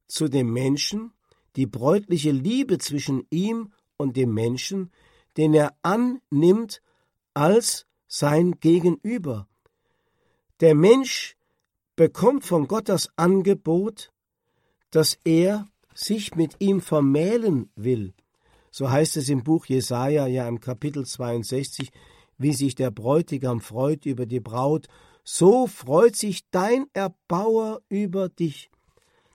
zu 0.07 0.27
dem 0.27 0.51
Menschen, 0.51 1.13
die 1.55 1.65
bräutliche 1.65 2.31
Liebe 2.31 2.77
zwischen 2.77 3.25
ihm 3.29 3.73
und 3.97 4.17
dem 4.17 4.33
Menschen, 4.33 4.91
den 5.37 5.53
er 5.53 5.75
annimmt 5.81 6.81
als 7.33 7.85
sein 8.07 8.59
Gegenüber. 8.59 9.47
Der 10.59 10.75
Mensch 10.75 11.35
bekommt 11.95 12.45
von 12.45 12.67
Gott 12.67 12.89
das 12.89 13.09
Angebot, 13.15 14.11
dass 14.91 15.17
er 15.23 15.67
sich 15.95 16.35
mit 16.35 16.55
ihm 16.59 16.81
vermählen 16.81 17.69
will. 17.75 18.13
So 18.71 18.89
heißt 18.89 19.17
es 19.17 19.29
im 19.29 19.43
Buch 19.43 19.65
Jesaja, 19.67 20.27
ja 20.27 20.47
im 20.47 20.59
Kapitel 20.59 21.05
62, 21.05 21.91
wie 22.37 22.53
sich 22.53 22.75
der 22.75 22.91
Bräutigam 22.91 23.61
freut 23.61 24.05
über 24.05 24.25
die 24.25 24.39
Braut, 24.39 24.87
so 25.23 25.67
freut 25.67 26.15
sich 26.15 26.49
dein 26.51 26.87
Erbauer 26.93 27.81
über 27.89 28.29
dich. 28.29 28.69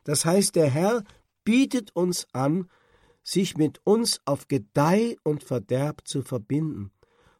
Das 0.05 0.25
heißt, 0.25 0.57
der 0.57 0.71
Herr 0.71 1.05
bietet 1.45 1.95
uns 1.95 2.27
an, 2.33 2.69
sich 3.23 3.57
mit 3.57 3.81
uns 3.85 4.21
auf 4.25 4.49
Gedeih 4.49 5.17
und 5.23 5.45
Verderb 5.45 6.07
zu 6.07 6.23
verbinden. 6.23 6.91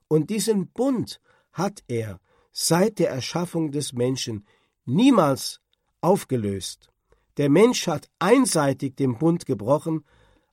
Und 0.07 0.31
diesen 0.31 0.69
Bund 0.69 1.21
hat 1.53 1.83
er 1.89 2.21
seit 2.53 2.99
der 2.99 3.11
Erschaffung 3.11 3.71
des 3.71 3.93
Menschen 3.93 4.47
niemals 4.85 5.61
aufgelöst. 6.01 6.91
Der 7.37 7.49
Mensch 7.49 7.87
hat 7.87 8.11
einseitig 8.19 8.97
den 8.97 9.19
Bund 9.19 9.47
gebrochen, 9.47 10.05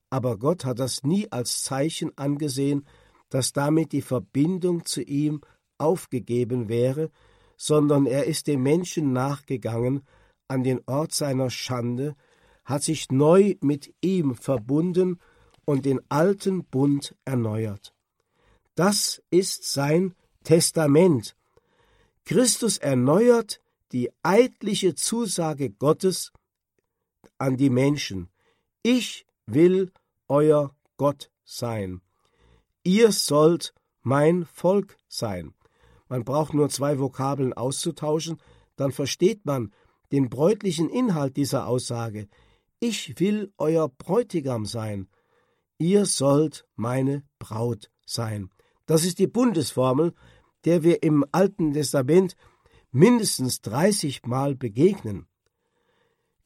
aber 0.10 0.38
Gott 0.38 0.66
hat 0.66 0.80
das 0.80 1.04
nie 1.04 1.32
als 1.32 1.64
Zeichen 1.64 2.16
angesehen, 2.18 2.86
dass 3.30 3.54
damit 3.54 3.92
die 3.92 4.02
Verbindung 4.02 4.86
zu 4.86 5.02
ihm 5.02 5.42
aufgegeben 5.78 6.70
wäre, 6.70 7.12
sondern 7.58 8.06
er 8.06 8.26
ist 8.26 8.48
dem 8.48 8.64
Menschen 8.64 9.14
nachgegangen 9.14 10.06
an 10.48 10.64
den 10.64 10.82
Ort 10.86 11.14
seiner 11.14 11.50
Schande, 11.50 12.16
hat 12.64 12.84
sich 12.84 13.12
neu 13.12 13.56
mit 13.62 13.94
ihm 14.02 14.36
verbunden 14.36 15.20
und 15.66 15.86
den 15.86 16.00
alten 16.10 16.64
Bund 16.66 17.16
erneuert. 17.26 17.94
Das 18.76 19.22
ist 19.30 19.72
sein 19.72 20.16
Testament. 20.44 21.36
Christus 22.26 22.78
erneuert 22.78 23.62
die 23.92 24.12
eidliche 24.24 24.96
Zusage 24.96 25.70
Gottes 25.70 26.32
an 27.38 27.58
die 27.58 27.70
Menschen. 27.70 28.30
Ich 28.84 29.26
will 29.46 29.92
euer 30.28 30.76
Gott 30.98 31.32
sein. 31.44 32.02
Ihr 32.84 33.12
sollt 33.12 33.74
mein 34.02 34.46
Volk 34.46 34.98
sein. 35.08 35.54
Man 36.16 36.24
braucht 36.24 36.54
nur 36.54 36.70
zwei 36.70 36.98
Vokabeln 36.98 37.52
auszutauschen, 37.52 38.38
dann 38.78 38.94
versteht 38.94 39.46
man 39.46 39.74
den 40.14 40.30
bräutlichen 40.30 40.90
Inhalt 40.90 41.36
dieser 41.36 41.68
Aussage. 41.68 42.30
Ich 42.80 43.20
will 43.20 43.52
euer 43.58 43.90
Bräutigam 43.90 44.66
sein. 44.66 45.10
Ihr 45.78 46.06
sollt 46.06 46.66
meine 46.78 47.24
Braut 47.38 47.92
sein. 48.06 48.50
Das 48.86 49.04
ist 49.04 49.20
die 49.20 49.28
Bundesformel, 49.28 50.14
der 50.64 50.84
wir 50.84 51.04
im 51.04 51.26
Alten 51.34 51.74
Testament 51.74 52.38
mindestens 52.92 53.60
30 53.60 54.26
Mal 54.26 54.56
begegnen. 54.56 55.28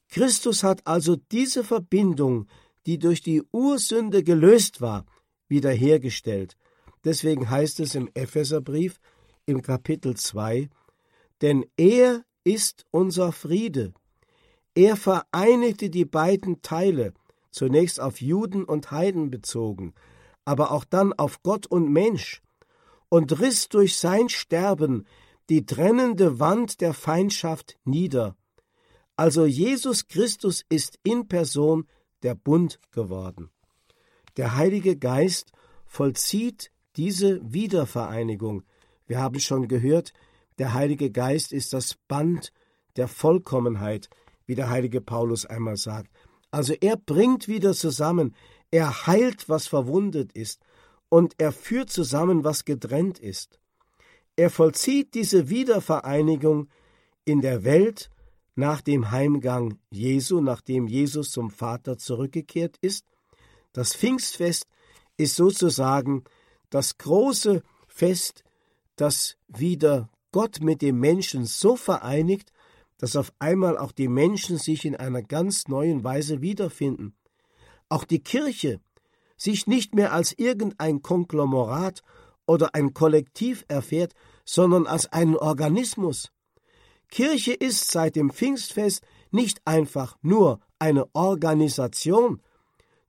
Christus 0.08 0.64
hat 0.64 0.84
also 0.84 1.14
diese 1.14 1.62
Verbindung, 1.62 2.48
die 2.86 2.98
durch 2.98 3.22
die 3.22 3.44
Ursünde 3.52 4.24
gelöst 4.24 4.80
war, 4.80 5.06
wiederhergestellt. 5.46 6.56
Deswegen 7.04 7.48
heißt 7.48 7.78
es 7.78 7.94
im 7.94 8.10
Epheserbrief 8.14 8.98
im 9.50 9.62
Kapitel 9.62 10.16
2, 10.16 10.70
denn 11.42 11.66
er 11.76 12.24
ist 12.44 12.86
unser 12.90 13.32
Friede. 13.32 13.92
Er 14.74 14.96
vereinigte 14.96 15.90
die 15.90 16.04
beiden 16.04 16.62
Teile, 16.62 17.12
zunächst 17.50 18.00
auf 18.00 18.20
Juden 18.20 18.64
und 18.64 18.90
Heiden 18.90 19.30
bezogen, 19.30 19.94
aber 20.44 20.70
auch 20.70 20.84
dann 20.84 21.12
auf 21.12 21.42
Gott 21.42 21.66
und 21.66 21.90
Mensch, 21.90 22.40
und 23.08 23.40
riss 23.40 23.68
durch 23.68 23.96
sein 23.96 24.28
Sterben 24.28 25.04
die 25.48 25.66
trennende 25.66 26.38
Wand 26.38 26.80
der 26.80 26.94
Feindschaft 26.94 27.76
nieder. 27.84 28.36
Also 29.16 29.44
Jesus 29.44 30.06
Christus 30.06 30.64
ist 30.68 30.98
in 31.02 31.26
Person 31.26 31.88
der 32.22 32.36
Bund 32.36 32.78
geworden. 32.92 33.50
Der 34.36 34.54
Heilige 34.54 34.96
Geist 34.96 35.52
vollzieht 35.86 36.70
diese 36.96 37.40
Wiedervereinigung. 37.52 38.62
Wir 39.10 39.18
haben 39.18 39.40
schon 39.40 39.66
gehört, 39.66 40.12
der 40.58 40.72
Heilige 40.72 41.10
Geist 41.10 41.52
ist 41.52 41.72
das 41.72 41.96
Band 42.06 42.52
der 42.94 43.08
Vollkommenheit, 43.08 44.08
wie 44.46 44.54
der 44.54 44.70
heilige 44.70 45.00
Paulus 45.00 45.44
einmal 45.44 45.76
sagt. 45.76 46.12
Also 46.52 46.74
er 46.80 46.96
bringt 46.96 47.48
wieder 47.48 47.74
zusammen, 47.74 48.36
er 48.70 49.08
heilt, 49.08 49.48
was 49.48 49.66
verwundet 49.66 50.32
ist, 50.34 50.62
und 51.08 51.34
er 51.38 51.50
führt 51.50 51.90
zusammen, 51.90 52.44
was 52.44 52.64
getrennt 52.64 53.18
ist. 53.18 53.58
Er 54.36 54.48
vollzieht 54.48 55.14
diese 55.14 55.48
Wiedervereinigung 55.48 56.68
in 57.24 57.40
der 57.40 57.64
Welt 57.64 58.10
nach 58.54 58.80
dem 58.80 59.10
Heimgang 59.10 59.80
Jesu, 59.90 60.40
nachdem 60.40 60.86
Jesus 60.86 61.32
zum 61.32 61.50
Vater 61.50 61.98
zurückgekehrt 61.98 62.76
ist. 62.80 63.06
Das 63.72 63.92
Pfingstfest 63.92 64.68
ist 65.16 65.34
sozusagen 65.34 66.22
das 66.70 66.96
große 66.96 67.64
Fest, 67.88 68.44
das 69.00 69.36
wieder 69.48 70.10
Gott 70.32 70.60
mit 70.60 70.82
dem 70.82 71.00
Menschen 71.00 71.44
so 71.44 71.76
vereinigt, 71.76 72.52
dass 72.98 73.16
auf 73.16 73.32
einmal 73.38 73.78
auch 73.78 73.92
die 73.92 74.08
Menschen 74.08 74.58
sich 74.58 74.84
in 74.84 74.94
einer 74.94 75.22
ganz 75.22 75.68
neuen 75.68 76.04
Weise 76.04 76.42
wiederfinden. 76.42 77.14
Auch 77.88 78.04
die 78.04 78.22
Kirche 78.22 78.80
sich 79.36 79.66
nicht 79.66 79.94
mehr 79.94 80.12
als 80.12 80.34
irgendein 80.38 81.00
Konglomerat 81.00 82.02
oder 82.46 82.74
ein 82.74 82.92
Kollektiv 82.92 83.64
erfährt, 83.68 84.12
sondern 84.44 84.86
als 84.86 85.10
einen 85.12 85.36
Organismus. 85.36 86.30
Kirche 87.08 87.54
ist 87.54 87.90
seit 87.90 88.16
dem 88.16 88.30
Pfingstfest 88.30 89.02
nicht 89.30 89.62
einfach 89.64 90.16
nur 90.20 90.60
eine 90.78 91.06
Organisation. 91.14 92.42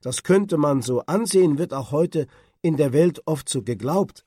Das 0.01 0.23
könnte 0.23 0.57
man 0.57 0.81
so 0.81 1.01
ansehen, 1.01 1.57
wird 1.57 1.73
auch 1.73 1.91
heute 1.91 2.27
in 2.61 2.77
der 2.77 2.93
Welt 2.93 3.21
oft 3.25 3.49
so 3.49 3.61
geglaubt. 3.61 4.23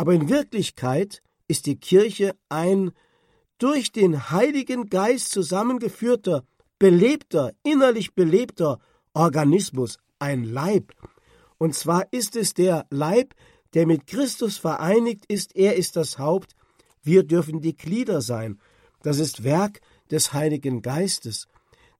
Aber 0.00 0.14
in 0.14 0.30
Wirklichkeit 0.30 1.20
ist 1.46 1.66
die 1.66 1.76
Kirche 1.76 2.34
ein 2.48 2.92
durch 3.58 3.92
den 3.92 4.30
Heiligen 4.30 4.88
Geist 4.88 5.30
zusammengeführter, 5.30 6.42
belebter, 6.78 7.52
innerlich 7.64 8.14
belebter 8.14 8.78
Organismus, 9.12 9.98
ein 10.18 10.44
Leib. 10.44 10.94
Und 11.58 11.74
zwar 11.74 12.10
ist 12.14 12.34
es 12.34 12.54
der 12.54 12.86
Leib, 12.88 13.34
der 13.74 13.86
mit 13.86 14.06
Christus 14.06 14.56
vereinigt 14.56 15.26
ist, 15.28 15.54
er 15.54 15.76
ist 15.76 15.96
das 15.96 16.18
Haupt, 16.18 16.56
wir 17.02 17.22
dürfen 17.22 17.60
die 17.60 17.76
Glieder 17.76 18.22
sein. 18.22 18.58
Das 19.02 19.18
ist 19.18 19.44
Werk 19.44 19.82
des 20.10 20.32
Heiligen 20.32 20.80
Geistes. 20.80 21.46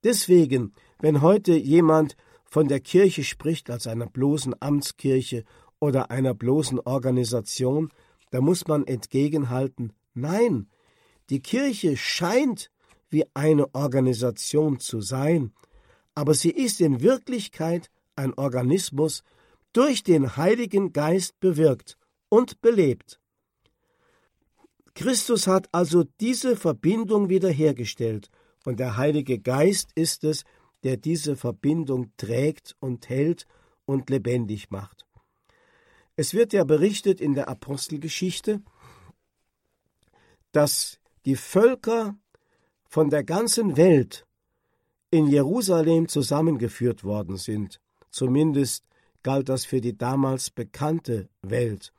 Deswegen, 0.05 0.73
wenn 1.01 1.21
heute 1.21 1.53
jemand 1.53 2.17
von 2.47 2.67
der 2.67 2.81
Kirche 2.81 3.25
spricht 3.25 3.69
als 3.69 3.87
einer 3.87 4.07
bloßen 4.07 4.55
Amtskirche 4.59 5.45
oder 5.81 6.11
einer 6.11 6.35
bloßen 6.35 6.79
Organisation, 6.81 7.91
da 8.31 8.41
muss 8.41 8.69
man 8.69 8.87
entgegenhalten, 8.87 9.93
nein, 10.15 10.69
die 11.31 11.41
Kirche 11.41 11.97
scheint 11.97 12.71
wie 13.09 13.25
eine 13.35 13.75
Organisation 13.75 14.79
zu 14.79 15.01
sein, 15.01 15.53
aber 16.15 16.35
sie 16.35 16.51
ist 16.51 16.81
in 16.81 17.01
Wirklichkeit 17.01 17.91
ein 18.15 18.35
Organismus 18.35 19.23
durch 19.73 20.03
den 20.03 20.37
Heiligen 20.37 20.93
Geist 20.93 21.39
bewirkt 21.41 21.97
und 22.29 22.61
belebt. 22.61 23.21
Christus 24.95 25.47
hat 25.47 25.69
also 25.73 26.05
diese 26.21 26.57
Verbindung 26.57 27.29
wiederhergestellt, 27.29 28.31
und 28.65 28.79
der 28.79 28.97
Heilige 28.97 29.39
Geist 29.39 29.91
ist 29.95 30.25
es, 30.25 30.45
der 30.83 30.97
diese 30.97 31.37
Verbindung 31.37 32.13
trägt 32.17 32.77
und 32.81 33.09
hält 33.09 33.47
und 33.87 34.11
lebendig 34.11 34.71
macht. 34.71 35.07
Es 36.21 36.35
wird 36.35 36.53
ja 36.53 36.65
berichtet 36.65 37.19
in 37.19 37.33
der 37.33 37.49
Apostelgeschichte, 37.49 38.61
dass 40.53 41.01
die 41.25 41.35
Völker 41.35 42.15
von 42.91 43.09
der 43.09 43.25
ganzen 43.25 43.79
Welt 43.79 44.27
in 45.11 45.29
Jerusalem 45.29 46.09
zusammengeführt 46.09 47.05
worden 47.05 47.39
sind. 47.39 47.81
Zumindest 48.11 48.85
galt 49.23 49.49
das 49.49 49.65
für 49.65 49.81
die 49.81 49.97
damals 49.97 50.51
bekannte 50.51 51.31
Welt. 51.41 51.95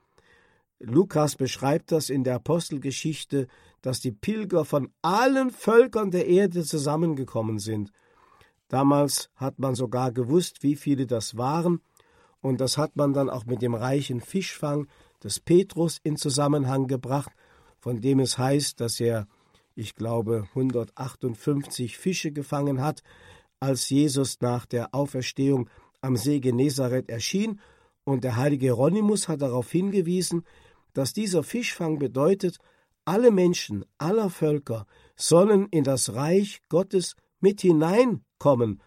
Lukas 0.78 1.36
beschreibt 1.36 1.92
das 1.92 2.12
in 2.12 2.24
der 2.24 2.36
Apostelgeschichte, 2.36 3.48
dass 3.82 4.02
die 4.02 4.12
Pilger 4.12 4.66
von 4.66 4.94
allen 5.02 5.50
Völkern 5.50 6.12
der 6.12 6.28
Erde 6.28 6.64
zusammengekommen 6.64 7.58
sind. 7.58 7.92
Damals 8.68 9.32
hat 9.36 9.58
man 9.58 9.74
sogar 9.74 10.12
gewusst, 10.12 10.62
wie 10.62 10.76
viele 10.76 11.08
das 11.08 11.38
waren, 11.38 11.82
und 12.42 12.60
das 12.60 12.78
hat 12.78 12.96
man 12.96 13.14
dann 13.14 13.30
auch 13.30 13.46
mit 13.46 13.62
dem 13.62 13.76
reichen 13.76 14.22
Fischfang 14.22 14.88
des 15.24 15.40
Petrus 15.40 16.00
in 16.04 16.18
Zusammenhang 16.18 16.88
gebracht, 16.88 17.32
von 17.80 18.02
dem 18.02 18.20
es 18.20 18.38
heißt, 18.38 18.80
dass 18.80 19.00
er 19.00 19.28
ich 19.76 19.96
glaube 19.96 20.48
158 20.50 21.98
Fische 21.98 22.32
gefangen 22.32 22.82
hat, 22.82 23.04
als 23.60 23.90
Jesus 23.90 24.42
nach 24.42 24.66
der 24.66 24.94
Auferstehung 24.94 25.70
am 26.02 26.18
See 26.18 26.40
Genezareth 26.40 27.10
erschien, 27.10 27.60
und 28.04 28.24
der 28.24 28.36
heilige 28.36 28.66
Hieronymus 28.66 29.28
hat 29.28 29.44
darauf 29.44 29.72
hingewiesen, 29.72 30.44
dass 30.94 31.14
dieser 31.14 31.44
Fischfang 31.44 32.00
bedeutet, 32.00 32.58
alle 33.06 33.32
Menschen 33.32 33.86
aller 34.00 34.30
Völker 34.30 34.86
sollen 35.16 35.68
in 35.68 35.84
das 35.84 36.14
Reich 36.14 36.62
Gottes 36.70 37.16
mit 37.40 37.62
hineinkommen. 37.62 38.82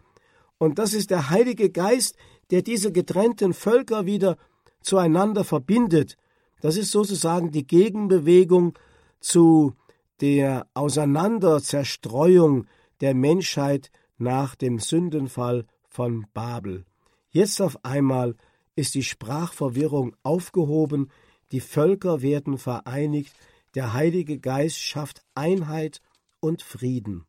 Und 0.57 0.79
das 0.79 0.93
ist 0.93 1.11
der 1.11 1.29
Heilige 1.29 1.69
Geist, 1.69 2.17
der 2.51 2.61
diese 2.61 2.91
getrennten 2.91 3.53
Völker 3.53 4.05
wieder 4.05 4.37
zueinander 4.81 5.43
verbindet. 5.43 6.17
Das 6.61 6.77
ist 6.77 6.91
sozusagen 6.91 7.51
die 7.51 7.65
Gegenbewegung 7.65 8.77
zu 9.19 9.73
der 10.21 10.67
Auseinanderzerstreuung 10.73 12.67
der 13.01 13.13
Menschheit 13.13 13.91
nach 14.17 14.55
dem 14.55 14.79
Sündenfall 14.79 15.65
von 15.87 16.25
Babel. 16.33 16.85
Jetzt 17.29 17.61
auf 17.61 17.83
einmal 17.83 18.35
ist 18.75 18.95
die 18.95 19.03
Sprachverwirrung 19.03 20.15
aufgehoben, 20.23 21.09
die 21.51 21.59
Völker 21.59 22.21
werden 22.21 22.57
vereinigt, 22.57 23.33
der 23.75 23.93
Heilige 23.93 24.39
Geist 24.39 24.79
schafft 24.79 25.21
Einheit 25.35 26.01
und 26.39 26.61
Frieden. 26.61 27.25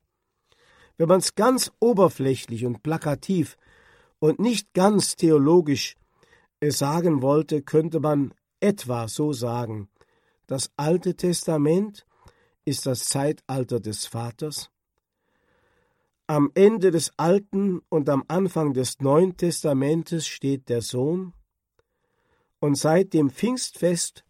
Wenn 0.97 1.09
man 1.09 1.19
es 1.19 1.35
ganz 1.35 1.73
oberflächlich 1.81 2.65
und 2.65 2.83
plakativ 2.83 3.57
und 4.19 4.39
nicht 4.39 4.73
ganz 4.75 5.17
theologisch 5.17 5.97
äh, 6.61 6.71
sagen 6.71 7.23
wollte, 7.23 7.63
könnte 7.63 8.01
man 8.01 8.35
etwa 8.61 9.09
so 9.09 9.33
sagen, 9.33 9.89
das 10.47 10.71
Alte 10.77 11.17
Testament 11.17 12.07
ist 12.65 12.87
das 12.87 13.05
Zeitalter 13.05 13.81
des 13.81 14.07
Vaters, 14.07 14.71
am 16.29 16.51
Ende 16.55 16.91
des 16.91 17.13
Alten 17.19 17.81
und 17.89 18.09
am 18.09 18.25
Anfang 18.27 18.73
des 18.75 19.01
Neuen 19.01 19.37
Testamentes 19.37 20.27
steht 20.27 20.69
der 20.69 20.83
Sohn, 20.83 21.33
und 22.59 22.75
seit 22.77 23.13
dem 23.13 23.31
Pfingstfest 23.31 24.25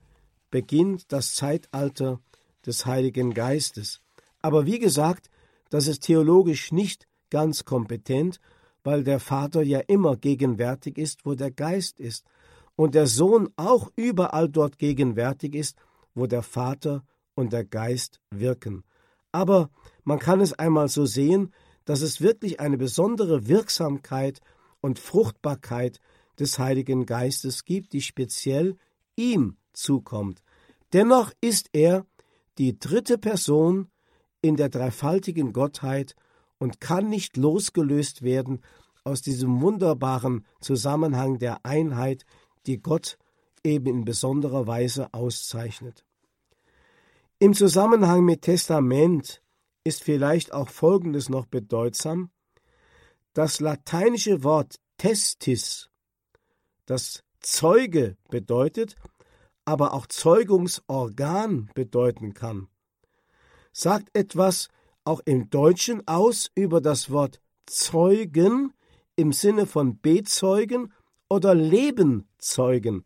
beginnt 0.50 1.10
das 1.12 1.34
Zeitalter 1.34 2.20
des 2.66 2.84
Heiligen 2.84 3.32
Geistes. 3.32 4.02
Aber 4.42 4.66
wie 4.66 4.78
gesagt, 4.78 5.30
das 5.70 5.86
ist 5.86 6.00
theologisch 6.00 6.72
nicht 6.72 7.08
ganz 7.30 7.64
kompetent, 7.64 8.40
weil 8.86 9.02
der 9.02 9.18
Vater 9.18 9.62
ja 9.62 9.80
immer 9.80 10.16
gegenwärtig 10.16 10.96
ist, 10.96 11.26
wo 11.26 11.34
der 11.34 11.50
Geist 11.50 11.98
ist, 11.98 12.24
und 12.76 12.94
der 12.94 13.08
Sohn 13.08 13.48
auch 13.56 13.90
überall 13.96 14.48
dort 14.48 14.78
gegenwärtig 14.78 15.56
ist, 15.56 15.76
wo 16.14 16.26
der 16.28 16.44
Vater 16.44 17.02
und 17.34 17.52
der 17.52 17.64
Geist 17.64 18.20
wirken. 18.30 18.84
Aber 19.32 19.70
man 20.04 20.20
kann 20.20 20.40
es 20.40 20.52
einmal 20.52 20.86
so 20.86 21.04
sehen, 21.04 21.52
dass 21.84 22.00
es 22.00 22.20
wirklich 22.20 22.60
eine 22.60 22.78
besondere 22.78 23.48
Wirksamkeit 23.48 24.40
und 24.80 25.00
Fruchtbarkeit 25.00 25.98
des 26.38 26.60
Heiligen 26.60 27.06
Geistes 27.06 27.64
gibt, 27.64 27.92
die 27.92 28.02
speziell 28.02 28.76
ihm 29.16 29.56
zukommt. 29.72 30.42
Dennoch 30.92 31.32
ist 31.40 31.70
er 31.72 32.06
die 32.58 32.78
dritte 32.78 33.18
Person 33.18 33.88
in 34.42 34.54
der 34.54 34.68
dreifaltigen 34.68 35.52
Gottheit 35.52 36.14
und 36.58 36.80
kann 36.80 37.08
nicht 37.08 37.36
losgelöst 37.36 38.22
werden 38.22 38.60
aus 39.04 39.22
diesem 39.22 39.60
wunderbaren 39.60 40.44
Zusammenhang 40.60 41.38
der 41.38 41.64
Einheit, 41.64 42.24
die 42.66 42.78
Gott 42.78 43.18
eben 43.62 43.86
in 43.86 44.04
besonderer 44.04 44.66
Weise 44.66 45.12
auszeichnet. 45.12 46.04
Im 47.38 47.54
Zusammenhang 47.54 48.24
mit 48.24 48.42
Testament 48.42 49.42
ist 49.84 50.02
vielleicht 50.02 50.52
auch 50.52 50.68
Folgendes 50.68 51.28
noch 51.28 51.46
bedeutsam. 51.46 52.30
Das 53.34 53.60
lateinische 53.60 54.42
Wort 54.42 54.80
testis, 54.96 55.90
das 56.86 57.22
Zeuge 57.40 58.16
bedeutet, 58.30 58.96
aber 59.64 59.92
auch 59.92 60.06
Zeugungsorgan 60.06 61.70
bedeuten 61.74 62.34
kann, 62.34 62.68
sagt 63.72 64.16
etwas 64.16 64.68
auch 65.06 65.20
im 65.24 65.50
Deutschen 65.50 66.06
aus 66.06 66.50
über 66.54 66.80
das 66.80 67.10
Wort 67.10 67.40
Zeugen 67.66 68.72
im 69.14 69.32
Sinne 69.32 69.66
von 69.66 70.00
bezeugen 70.00 70.92
oder 71.28 71.54
Lebenzeugen. 71.54 73.04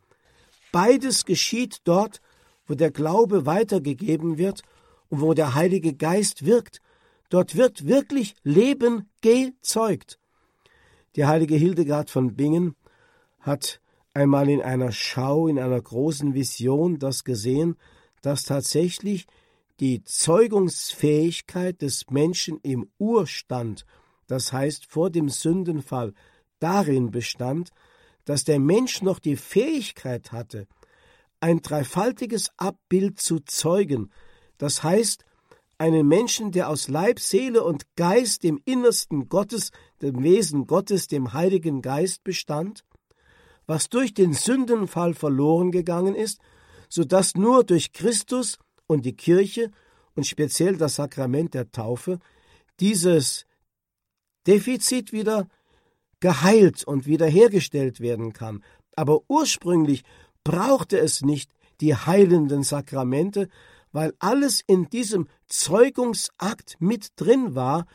Beides 0.72 1.24
geschieht 1.24 1.78
dort, 1.84 2.20
wo 2.66 2.74
der 2.74 2.90
Glaube 2.90 3.46
weitergegeben 3.46 4.38
wird 4.38 4.62
und 5.08 5.20
wo 5.20 5.34
der 5.34 5.54
Heilige 5.54 5.94
Geist 5.94 6.44
wirkt. 6.46 6.80
Dort 7.28 7.56
wird 7.56 7.86
wirklich 7.86 8.34
Leben 8.42 9.08
gezeugt. 9.20 10.18
Die 11.16 11.26
heilige 11.26 11.56
Hildegard 11.56 12.10
von 12.10 12.34
Bingen 12.34 12.76
hat 13.40 13.80
einmal 14.14 14.48
in 14.48 14.62
einer 14.62 14.92
Schau, 14.92 15.48
in 15.48 15.58
einer 15.58 15.80
großen 15.80 16.34
Vision 16.34 16.98
das 16.98 17.24
gesehen, 17.24 17.76
dass 18.22 18.44
tatsächlich 18.44 19.26
die 19.80 20.04
Zeugungsfähigkeit 20.04 21.80
des 21.80 22.10
Menschen 22.10 22.58
im 22.62 22.90
Urstand, 22.98 23.86
das 24.26 24.52
heißt 24.52 24.86
vor 24.86 25.10
dem 25.10 25.30
Sündenfall, 25.30 26.12
darin 26.58 27.10
bestand, 27.10 27.70
dass 28.26 28.44
der 28.44 28.60
Mensch 28.60 29.02
noch 29.02 29.18
die 29.18 29.36
Fähigkeit 29.36 30.32
hatte, 30.32 30.68
ein 31.40 31.62
dreifaltiges 31.62 32.50
Abbild 32.58 33.18
zu 33.18 33.40
zeugen, 33.40 34.10
das 34.58 34.82
heißt, 34.82 35.24
einen 35.78 36.06
Menschen, 36.06 36.52
der 36.52 36.68
aus 36.68 36.88
Leib, 36.88 37.18
Seele 37.18 37.64
und 37.64 37.84
Geist 37.96 38.42
dem 38.42 38.60
Innersten 38.66 39.30
Gottes, 39.30 39.70
dem 40.02 40.22
Wesen 40.22 40.66
Gottes, 40.66 41.06
dem 41.06 41.32
Heiligen 41.32 41.80
Geist 41.80 42.22
bestand, 42.22 42.84
was 43.66 43.88
durch 43.88 44.12
den 44.12 44.34
Sündenfall 44.34 45.14
verloren 45.14 45.70
gegangen 45.70 46.14
ist, 46.14 46.38
so 46.90 47.04
dass 47.04 47.34
nur 47.34 47.64
durch 47.64 47.94
Christus 47.94 48.58
und 48.90 49.06
die 49.06 49.16
Kirche 49.16 49.70
und 50.16 50.26
speziell 50.26 50.76
das 50.76 50.96
Sakrament 50.96 51.54
der 51.54 51.70
Taufe 51.70 52.18
dieses 52.80 53.46
Defizit 54.48 55.12
wieder 55.12 55.46
geheilt 56.18 56.82
und 56.82 57.06
wiederhergestellt 57.06 58.00
werden 58.00 58.32
kann. 58.32 58.64
Aber 58.96 59.20
ursprünglich 59.28 60.02
brauchte 60.42 60.98
es 60.98 61.22
nicht 61.22 61.52
die 61.80 61.94
heilenden 61.94 62.64
Sakramente, 62.64 63.48
weil 63.92 64.12
alles 64.18 64.60
in 64.66 64.90
diesem 64.90 65.28
Zeugungsakt 65.46 66.76
mit 66.80 67.12
drin 67.14 67.54
war, 67.54 67.86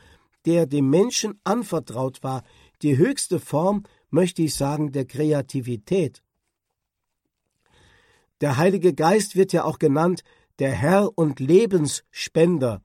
der 0.45 0.65
dem 0.65 0.89
Menschen 0.89 1.41
anvertraut 1.43 2.23
war, 2.23 2.43
die 2.81 2.97
höchste 2.97 3.39
Form 3.39 3.83
möchte 4.09 4.43
ich 4.43 4.55
sagen, 4.55 4.93
der 4.93 5.05
Kreativität. 5.05 6.23
Der 8.39 8.55
Heilige 8.55 8.93
Geist 8.93 9.35
wird 9.35 9.51
ja 9.51 9.65
auch 9.65 9.77
genannt 9.77 10.23
der 10.59 10.71
Herr 10.71 11.17
und 11.17 11.39
Lebensspender. 11.39 12.81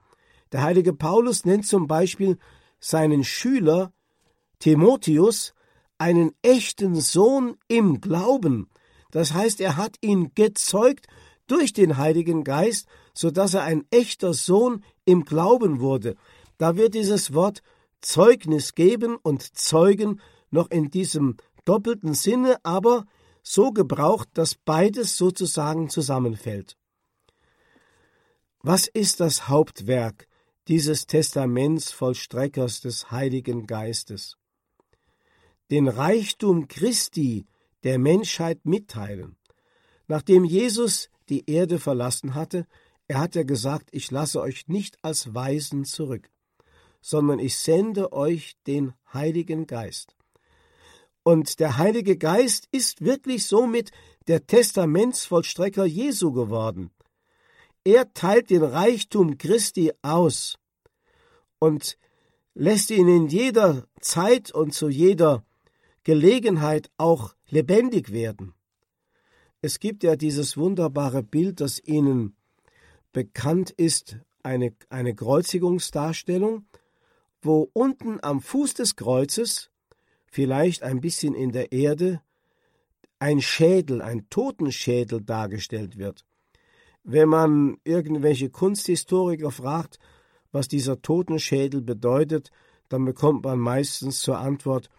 Der 0.53 0.63
heilige 0.63 0.93
Paulus 0.93 1.45
nennt 1.45 1.67
zum 1.67 1.87
Beispiel 1.87 2.39
seinen 2.81 3.25
Schüler 3.25 3.93
Timotheus 4.59 5.55
einen 5.99 6.33
echten 6.43 6.95
Sohn 6.95 7.57
im 7.69 8.01
Glauben. 8.01 8.69
Das 9.11 9.35
heißt, 9.35 9.61
er 9.61 9.77
hat 9.77 9.97
ihn 10.01 10.33
gezeugt 10.35 11.07
durch 11.47 11.73
den 11.73 11.97
Heiligen 11.97 12.45
Geist, 12.45 12.87
so 13.13 13.31
dass 13.31 13.55
er 13.55 13.63
ein 13.63 13.85
echter 13.91 14.35
Sohn 14.35 14.85
im 15.05 15.25
Glauben 15.25 15.81
wurde. 15.81 16.17
Da 16.59 16.77
wird 16.77 16.95
dieses 16.95 17.35
Wort 17.35 17.63
Zeugnis 18.01 18.75
geben 18.75 19.17
und 19.17 19.43
Zeugen 19.57 20.21
noch 20.51 20.71
in 20.71 20.91
diesem 20.91 21.37
doppelten 21.65 22.15
Sinne, 22.15 22.57
aber 22.63 23.05
so 23.43 23.73
gebraucht, 23.73 24.29
dass 24.35 24.55
beides 24.55 25.17
sozusagen 25.17 25.89
zusammenfällt. 25.89 26.77
Was 28.63 28.89
ist 28.89 29.21
das 29.21 29.49
Hauptwerk 29.49 30.29
dieses 30.69 31.07
Testamentsvollstreckers 31.07 32.83
des 32.83 33.11
Heiligen 33.11 33.67
Geistes? 33.67 34.37
Den 35.71 35.89
Reichtum 35.89 36.69
Christi 36.69 37.47
der 37.85 37.99
Menschheit 37.99 38.67
mitteilen. 38.67 39.39
Nachdem 40.09 40.45
Jesus 40.45 41.09
die 41.31 41.49
Erde 41.51 41.79
verlassen 41.79 42.35
hatte, 42.35 42.67
er 43.09 43.21
hat 43.21 43.35
ja 43.35 43.45
gesagt, 43.45 43.89
ich 43.93 44.11
lasse 44.11 44.43
euch 44.43 44.69
nicht 44.69 45.03
als 45.03 45.35
Weisen 45.35 45.87
zurück, 45.87 46.29
sondern 47.01 47.39
ich 47.39 47.57
sende 47.57 48.13
euch 48.13 48.57
den 48.67 48.93
Heiligen 49.15 49.67
Geist. 49.67 50.15
Und 51.23 51.61
der 51.61 51.79
Heilige 51.79 52.19
Geist 52.19 52.69
ist 52.73 53.03
wirklich 53.03 53.47
somit 53.47 53.91
der 54.29 54.47
Testamentsvollstrecker 54.47 55.87
Jesu 55.87 56.33
geworden. 56.33 56.91
Er 57.85 58.13
teilt 58.13 58.51
den 58.51 58.63
Reichtum 58.63 59.39
Christi 59.39 59.93
aus 60.03 60.59
und 61.59 61.97
lässt 62.55 62.91
ihn 62.91 63.09
in 63.09 63.29
jeder 63.29 63.87
Zeit 64.01 64.53
und 64.53 64.75
zu 64.75 64.89
jeder 64.89 65.45
Gelegenheit 66.05 66.91
auch 66.99 67.35
lebendig 67.49 68.13
werden. 68.13 68.55
Es 69.63 69.79
gibt 69.79 70.03
ja 70.03 70.17
dieses 70.17 70.57
wunderbare 70.57 71.23
Bild, 71.23 71.61
das 71.61 71.83
Ihnen 71.83 72.37
bekannt 73.13 73.71
ist 73.71 74.19
eine, 74.43 74.75
eine 74.89 75.15
Kreuzigungsdarstellung, 75.15 76.67
wo 77.43 77.71
unten 77.73 78.19
am 78.23 78.41
Fuß 78.41 78.75
des 78.75 78.97
Kreuzes, 78.97 79.71
vielleicht 80.27 80.83
ein 80.83 81.01
bisschen 81.01 81.35
in 81.35 81.53
der 81.53 81.73
Erde, 81.73 82.23
ein 83.19 83.41
Schädel, 83.41 84.03
ein 84.03 84.29
Totenschädel 84.31 85.23
dargestellt 85.23 85.99
wird. 85.99 86.25
Wenn 87.03 87.29
man 87.29 87.79
irgendwelche 87.85 88.51
Kunsthistoriker 88.51 89.51
fragt, 89.51 89.99
was 90.53 90.69
dieser 90.69 91.01
Totenschädel 91.01 91.81
bedeutet, 91.81 92.51
dann 92.89 93.05
bekommt 93.05 93.45
man 93.45 93.59
meistens 93.59 94.21
zur 94.21 94.39
Antwort, 94.39 94.91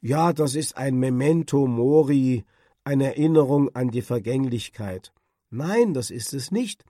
ja, 0.00 0.32
das 0.32 0.54
ist 0.54 0.76
ein 0.76 0.96
Memento 0.96 1.66
Mori, 1.66 2.44
eine 2.84 3.06
Erinnerung 3.06 3.74
an 3.74 3.90
die 3.90 4.02
Vergänglichkeit. 4.02 5.12
Nein, 5.50 5.94
das 5.94 6.10
ist 6.10 6.34
es 6.34 6.50
nicht, 6.50 6.84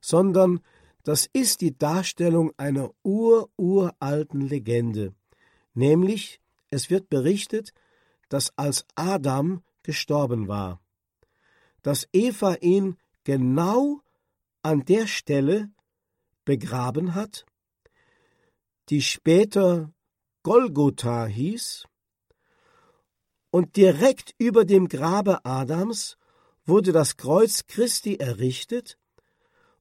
sondern 0.00 0.60
das 1.02 1.28
ist 1.32 1.60
die 1.60 1.76
Darstellung 1.76 2.52
einer 2.56 2.90
ururalten 3.02 4.40
Legende, 4.40 5.14
nämlich 5.74 6.40
es 6.70 6.90
wird 6.90 7.10
berichtet, 7.10 7.72
dass 8.28 8.56
als 8.56 8.86
Adam 8.94 9.62
gestorben 9.82 10.46
war, 10.46 10.80
dass 11.82 12.08
Eva 12.12 12.54
ihn 12.60 12.96
genau 13.24 14.00
an 14.62 14.84
der 14.84 15.06
Stelle 15.06 15.70
begraben 16.44 17.14
hat, 17.14 17.44
die 18.88 19.02
später 19.02 19.92
Golgotha 20.42 21.26
hieß, 21.26 21.84
und 23.50 23.76
direkt 23.76 24.34
über 24.38 24.64
dem 24.64 24.88
Grabe 24.88 25.44
Adams 25.44 26.16
wurde 26.64 26.92
das 26.92 27.16
Kreuz 27.16 27.66
Christi 27.66 28.16
errichtet, 28.16 28.98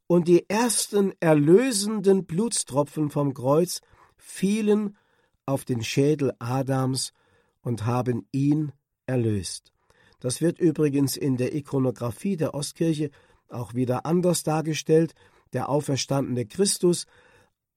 und 0.08 0.28
die 0.28 0.50
ersten 0.50 1.14
erlösenden 1.22 2.26
Blutstropfen 2.26 3.10
vom 3.10 3.34
Kreuz 3.34 3.80
fielen 4.18 4.98
auf 5.46 5.64
den 5.64 5.84
Schädel 5.84 6.34
Adams 6.38 7.14
und 7.62 7.86
haben 7.86 8.28
ihn 8.34 8.74
erlöst. 9.06 9.72
Das 10.20 10.42
wird 10.42 10.60
übrigens 10.60 11.16
in 11.16 11.38
der 11.38 11.56
Ikonographie 11.56 12.36
der 12.36 12.54
Ostkirche 12.54 13.10
auch 13.54 13.74
wieder 13.74 14.06
anders 14.06 14.44
dargestellt. 14.44 15.14
Der 15.54 15.70
auferstandene 15.70 16.46
Christus 16.46 17.06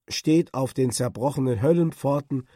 steht 0.09 0.55
auf 0.55 0.75
den 0.75 0.91
zerbrochenen 0.91 1.63
Höllenpforten 1.63 2.47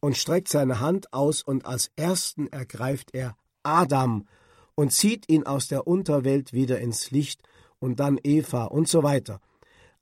und 0.00 0.16
streckt 0.16 0.48
seine 0.48 0.80
Hand 0.80 1.12
aus 1.12 1.42
und 1.42 1.66
als 1.66 1.90
ersten 1.96 2.46
ergreift 2.48 3.10
er 3.12 3.36
Adam 3.62 4.26
und 4.74 4.92
zieht 4.92 5.28
ihn 5.28 5.44
aus 5.44 5.68
der 5.68 5.86
Unterwelt 5.86 6.52
wieder 6.52 6.78
ins 6.78 7.10
Licht 7.10 7.42
und 7.78 8.00
dann 8.00 8.18
Eva 8.22 8.64
und 8.64 8.88
so 8.88 9.02
weiter. 9.02 9.40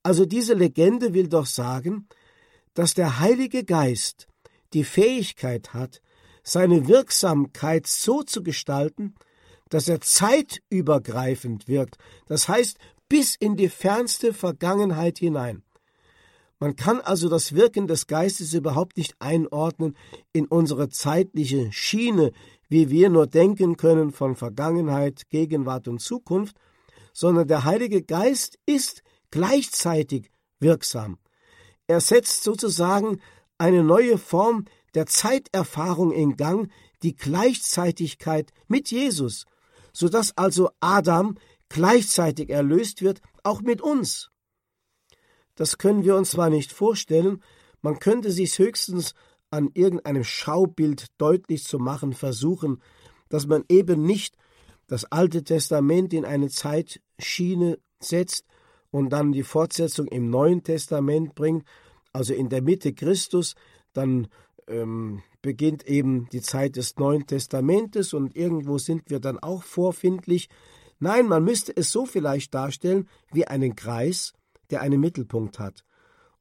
Also 0.03 0.27
diese 0.27 0.55
Legende 0.55 1.15
will 1.15 1.29
doch 1.29 1.47
sagen, 1.47 2.09
dass 2.75 2.95
der 2.95 3.21
Heilige 3.21 3.65
Geist 3.65 4.27
die 4.73 4.85
Fähigkeit 4.85 5.73
hat, 5.73 6.03
seine 6.43 6.89
Wirksamkeit 6.89 7.87
so 7.87 8.23
zu 8.23 8.43
gestalten, 8.43 9.15
dass 9.70 9.88
er 9.88 10.00
zeitübergreifend 10.00 11.68
wirkt, 11.68 11.96
das 12.27 12.48
heißt 12.48 12.79
bis 13.09 13.37
in 13.37 13.57
die 13.57 13.68
fernste 13.68 14.33
Vergangenheit 14.33 15.18
hinein. 15.18 15.62
Man 16.59 16.77
kann 16.77 17.00
also 17.00 17.29
das 17.29 17.55
Wirken 17.55 17.87
des 17.87 18.07
Geistes 18.07 18.55
überhaupt 18.55 18.96
nicht 18.96 19.14
einordnen 19.18 19.96
in 20.33 20.46
unsere 20.46 20.88
zeitliche 20.88 21.70
Schiene, 21.72 22.33
wie 22.68 22.90
wir 22.90 23.11
nur 23.11 23.27
denken 23.27 23.77
können 23.77 24.12
von 24.12 24.37
Vergangenheit, 24.37 25.29
Gegenwart 25.29 25.88
und 25.88 26.00
Zukunft, 26.00 26.57
sondern 27.12 27.48
der 27.48 27.64
Heilige 27.64 28.03
Geist 28.03 28.59
ist 28.66 29.03
gleichzeitig 29.31 30.31
wirksam. 30.59 31.18
Er 31.87 32.00
setzt 32.00 32.44
sozusagen 32.44 33.20
eine 33.59 33.85
neue 33.85 34.18
Form 34.18 34.64
der 34.94 35.07
Zeiterfahrung 35.07 36.12
in 36.12 36.37
Gang, 36.37 36.70
die 37.03 37.14
Gleichzeitigkeit 37.14 38.53
mit 38.68 38.90
Jesus, 38.90 39.44
so 39.95 40.11
dass 40.11 40.37
also 40.37 40.71
Adam 40.81 41.39
gleichzeitig 41.71 42.51
erlöst 42.51 43.01
wird, 43.01 43.21
auch 43.43 43.63
mit 43.63 43.81
uns. 43.81 44.31
Das 45.55 45.79
können 45.79 46.05
wir 46.05 46.17
uns 46.17 46.33
zwar 46.33 46.51
nicht 46.51 46.73
vorstellen, 46.73 47.43
man 47.81 47.99
könnte 47.99 48.31
sich 48.31 48.59
höchstens 48.59 49.15
an 49.51 49.71
irgendeinem 49.73 50.25
Schaubild 50.25 51.07
deutlich 51.19 51.65
zu 51.65 51.79
machen 51.79 52.13
versuchen, 52.13 52.83
dass 53.29 53.47
man 53.47 53.65
eben 53.69 54.03
nicht 54.03 54.37
das 54.87 55.05
Alte 55.05 55.45
Testament 55.45 56.13
in 56.13 56.25
eine 56.25 56.49
Zeitschiene 56.49 57.79
setzt 58.01 58.47
und 58.91 59.11
dann 59.11 59.33
die 59.33 59.43
Fortsetzung 59.43 60.09
im 60.09 60.29
Neuen 60.29 60.63
Testament 60.63 61.35
bringt, 61.35 61.65
also 62.13 62.35
in 62.35 62.49
der 62.49 62.63
Mitte 62.63 62.93
Christus, 62.95 63.55
dann 63.93 64.29
ähm, 64.67 65.23
beginnt 65.45 65.87
eben 65.87 66.27
die 66.31 66.41
Zeit 66.41 66.77
des 66.77 66.97
Neuen 66.97 67.27
Testamentes 67.27 68.15
und 68.15 68.35
irgendwo 68.35 68.79
sind 68.79 69.11
wir 69.11 69.21
dann 69.21 69.39
auch 69.39 69.63
vorfindlich. 69.63 70.49
Nein, 70.99 71.29
man 71.29 71.45
müsste 71.45 71.77
es 71.77 71.93
so 71.93 72.07
vielleicht 72.07 72.55
darstellen 72.55 73.11
wie 73.31 73.47
einen 73.47 73.77
Kreis, 73.77 74.33
der 74.71 74.81
einen 74.81 75.01
Mittelpunkt 75.01 75.59
hat. 75.59 75.85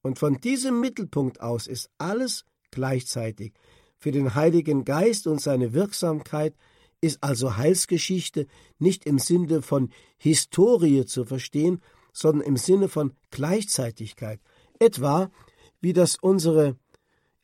Und 0.01 0.19
von 0.19 0.39
diesem 0.39 0.79
Mittelpunkt 0.79 1.41
aus 1.41 1.67
ist 1.67 1.89
alles 1.97 2.45
gleichzeitig. 2.71 3.53
Für 3.97 4.11
den 4.11 4.35
Heiligen 4.35 4.85
Geist 4.85 5.27
und 5.27 5.41
seine 5.41 5.73
Wirksamkeit 5.73 6.55
ist 7.01 7.21
also 7.21 7.57
Heilsgeschichte 7.57 8.47
nicht 8.79 9.05
im 9.05 9.19
Sinne 9.19 9.61
von 9.61 9.89
Historie 10.17 11.03
zu 11.03 11.25
verstehen, 11.25 11.81
sondern 12.13 12.47
im 12.47 12.55
Sinne 12.55 12.87
von 12.87 13.11
Gleichzeitigkeit. 13.31 14.39
Etwa 14.79 15.29
wie 15.81 15.91
das 15.91 16.15
unsere 16.15 16.77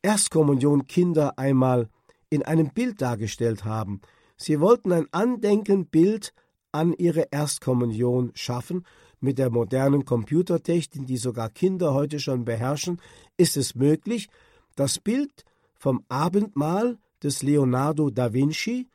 Erstkommunion-Kinder 0.02 1.38
einmal 1.38 1.88
in 2.28 2.42
einem 2.42 2.70
Bild 2.70 3.00
dargestellt 3.02 3.64
haben. 3.64 4.00
Sie 4.36 4.60
wollten 4.60 4.92
ein 4.92 5.06
Andenkenbild 5.12 6.32
an 6.72 6.92
ihre 6.92 7.28
Erstkommunion 7.30 8.30
schaffen 8.34 8.84
mit 9.20 9.38
der 9.38 9.50
modernen 9.50 10.04
Computertechnik, 10.04 11.06
die 11.06 11.16
sogar 11.16 11.50
Kinder 11.50 11.92
heute 11.92 12.20
schon 12.20 12.44
beherrschen, 12.44 13.00
ist 13.36 13.56
es 13.56 13.74
möglich, 13.74 14.28
das 14.76 14.98
Bild 14.98 15.44
vom 15.74 16.04
Abendmahl 16.08 16.98
des 17.22 17.42
Leonardo 17.42 18.10
da 18.10 18.32
Vinci 18.32 18.88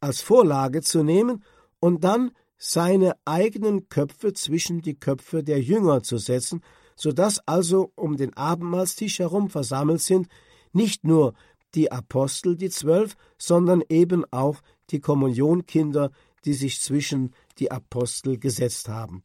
als 0.00 0.22
Vorlage 0.22 0.80
zu 0.80 1.02
nehmen 1.02 1.44
und 1.78 2.04
dann 2.04 2.32
seine 2.56 3.14
eigenen 3.24 3.88
Köpfe 3.88 4.32
zwischen 4.32 4.82
die 4.82 4.98
Köpfe 4.98 5.42
der 5.42 5.60
Jünger 5.62 6.02
zu 6.02 6.18
setzen, 6.18 6.62
so 7.00 7.12
dass 7.12 7.40
also 7.48 7.92
um 7.94 8.18
den 8.18 8.36
Abendmahlstisch 8.36 9.20
herum 9.20 9.48
versammelt 9.48 10.02
sind 10.02 10.28
nicht 10.72 11.02
nur 11.02 11.32
die 11.74 11.90
Apostel, 11.90 12.56
die 12.56 12.68
zwölf, 12.68 13.16
sondern 13.38 13.82
eben 13.88 14.24
auch 14.30 14.60
die 14.90 15.00
Kommunionkinder, 15.00 16.10
die 16.44 16.52
sich 16.52 16.82
zwischen 16.82 17.34
die 17.58 17.70
Apostel 17.70 18.38
gesetzt 18.38 18.90
haben. 18.90 19.22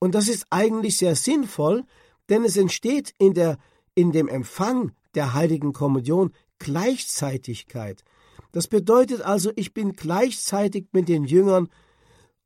Und 0.00 0.16
das 0.16 0.26
ist 0.26 0.46
eigentlich 0.50 0.96
sehr 0.96 1.14
sinnvoll, 1.14 1.84
denn 2.28 2.44
es 2.44 2.56
entsteht 2.56 3.14
in, 3.18 3.34
der, 3.34 3.58
in 3.94 4.10
dem 4.10 4.26
Empfang 4.26 4.90
der 5.14 5.32
heiligen 5.32 5.72
Kommunion 5.72 6.32
Gleichzeitigkeit. 6.58 8.02
Das 8.50 8.66
bedeutet 8.66 9.20
also, 9.22 9.52
ich 9.54 9.72
bin 9.72 9.92
gleichzeitig 9.92 10.86
mit 10.90 11.08
den 11.08 11.22
Jüngern 11.22 11.68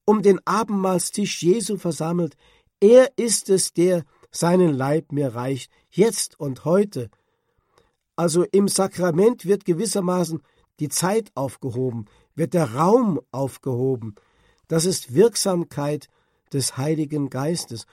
um 0.04 0.20
den 0.20 0.38
Abendmahlstisch 0.44 1.42
Jesu 1.42 1.78
versammelt. 1.78 2.36
Er 2.80 3.10
ist 3.16 3.48
es, 3.48 3.72
der 3.72 4.04
seinen 4.30 4.72
Leib 4.74 5.12
mir 5.12 5.34
reicht, 5.34 5.70
jetzt 5.90 6.38
und 6.38 6.64
heute. 6.64 7.10
Also 8.16 8.44
im 8.52 8.68
Sakrament 8.68 9.46
wird 9.46 9.64
gewissermaßen 9.64 10.42
die 10.78 10.88
Zeit 10.88 11.30
aufgehoben, 11.34 12.06
wird 12.34 12.54
der 12.54 12.74
Raum 12.74 13.20
aufgehoben. 13.32 14.14
Das 14.68 14.84
ist 14.84 15.14
Wirksamkeit 15.14 16.08
des 16.52 16.76
Heiligen 16.76 17.30
Geistes. 17.30 17.86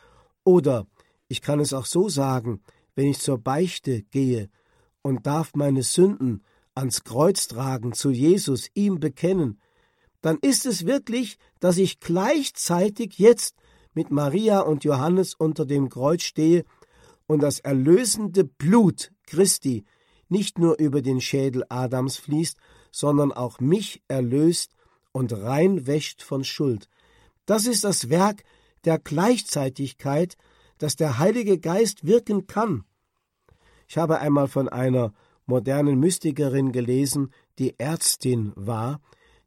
Oder 0.44 0.88
ich 1.28 1.42
kann 1.42 1.60
es 1.60 1.74
auch 1.74 1.86
so 1.86 2.10
sagen, 2.10 2.62
wenn 2.96 3.08
ich 3.08 3.20
zur 3.20 3.38
Beichte 3.38 4.04
gehe 4.04 4.50
und 5.02 5.28
darf 5.28 5.52
meine 5.56 5.84
Sünden 5.84 6.44
ans 6.74 7.04
Kreuz 7.04 7.48
tragen, 7.48 7.94
zu 7.94 8.12
Jesus, 8.12 8.70
ihm 8.74 9.00
bekennen, 9.00 9.60
dann 10.22 10.38
ist 10.42 10.66
es 10.66 10.86
wirklich, 10.86 11.38
dass 11.60 11.78
ich 11.78 12.00
gleichzeitig 12.00 13.18
jetzt 13.18 13.56
mit 13.98 14.12
Maria 14.12 14.60
und 14.60 14.84
Johannes 14.84 15.34
unter 15.34 15.66
dem 15.66 15.90
Kreuz 15.90 16.22
stehe 16.22 16.66
und 17.26 17.42
das 17.42 17.60
erlösende 17.60 18.44
Blut 18.44 19.12
Christi 19.26 19.86
nicht 20.30 20.60
nur 20.60 20.78
über 20.78 21.02
den 21.02 21.20
Schädel 21.20 21.64
Adams 21.70 22.18
fließt, 22.18 22.58
sondern 22.92 23.32
auch 23.32 23.60
mich 23.60 24.04
erlöst 24.08 24.76
und 25.14 25.34
reinwäscht 25.34 26.22
von 26.22 26.44
Schuld. 26.44 26.90
Das 27.48 27.66
ist 27.66 27.86
das 27.86 28.12
Werk 28.12 28.44
der 28.86 29.00
Gleichzeitigkeit, 29.00 30.38
das 30.78 30.96
der 30.96 31.18
Heilige 31.18 31.58
Geist 31.58 32.06
wirken 32.06 32.46
kann. 32.46 32.84
Ich 33.88 33.98
habe 33.98 34.20
einmal 34.20 34.48
von 34.48 34.70
einer 34.70 35.12
modernen 35.48 36.00
Mystikerin 36.00 36.72
gelesen, 36.72 37.34
die 37.58 37.80
Ärztin 37.80 38.54
war, 38.56 39.02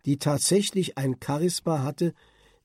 die 0.07 0.19
tatsächlich 0.19 0.99
ein 0.99 1.19
Charisma 1.25 1.85
hatte, 1.85 2.15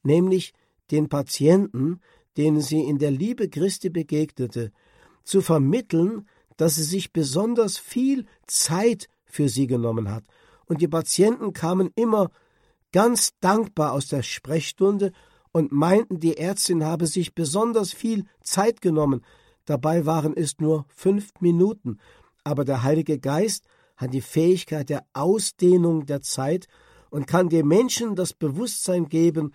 nämlich 0.02 0.56
den 0.92 1.10
Patienten, 1.10 2.00
denen 2.38 2.62
sie 2.62 2.82
in 2.82 2.98
der 2.98 3.12
Liebe 3.12 3.50
Christi 3.50 3.90
begegnete, 3.90 4.72
zu 5.24 5.42
vermitteln, 5.42 6.28
dass 6.58 6.76
sie 6.76 6.84
sich 6.84 7.12
besonders 7.12 7.78
viel 7.78 8.26
Zeit 8.48 9.10
für 9.26 9.50
sie 9.50 9.68
genommen 9.68 10.10
hat. 10.10 10.24
Und 10.66 10.82
die 10.82 10.88
Patienten 10.88 11.54
kamen 11.54 11.92
immer 11.96 12.32
ganz 12.92 13.34
dankbar 13.42 13.94
aus 13.94 14.08
der 14.08 14.24
Sprechstunde 14.24 15.12
und 15.52 15.72
meinten, 15.72 16.20
die 16.20 16.38
Ärztin 16.38 16.84
habe 16.84 17.08
sich 17.08 17.34
besonders 17.34 17.94
viel 17.94 18.26
Zeit 18.42 18.82
genommen. 18.82 19.22
Dabei 19.66 20.06
waren 20.06 20.36
es 20.36 20.60
nur 20.60 20.86
fünf 20.90 21.32
Minuten. 21.40 22.00
Aber 22.44 22.66
der 22.66 22.84
Heilige 22.84 23.20
Geist 23.20 23.66
hat 23.98 24.14
die 24.14 24.22
Fähigkeit 24.22 24.90
der 24.90 25.06
Ausdehnung 25.14 26.06
der 26.06 26.22
Zeit 26.22 26.68
und 27.10 27.28
kann 27.28 27.50
dem 27.50 27.68
Menschen 27.68 28.16
das 28.16 28.34
Bewusstsein 28.34 29.08
geben, 29.08 29.54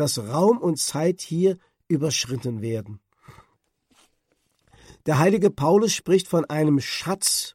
dass 0.00 0.18
Raum 0.18 0.56
und 0.56 0.78
Zeit 0.78 1.20
hier 1.20 1.58
überschritten 1.86 2.62
werden. 2.62 3.00
Der 5.04 5.18
heilige 5.18 5.50
Paulus 5.50 5.92
spricht 5.92 6.26
von 6.26 6.46
einem 6.46 6.80
Schatz, 6.80 7.54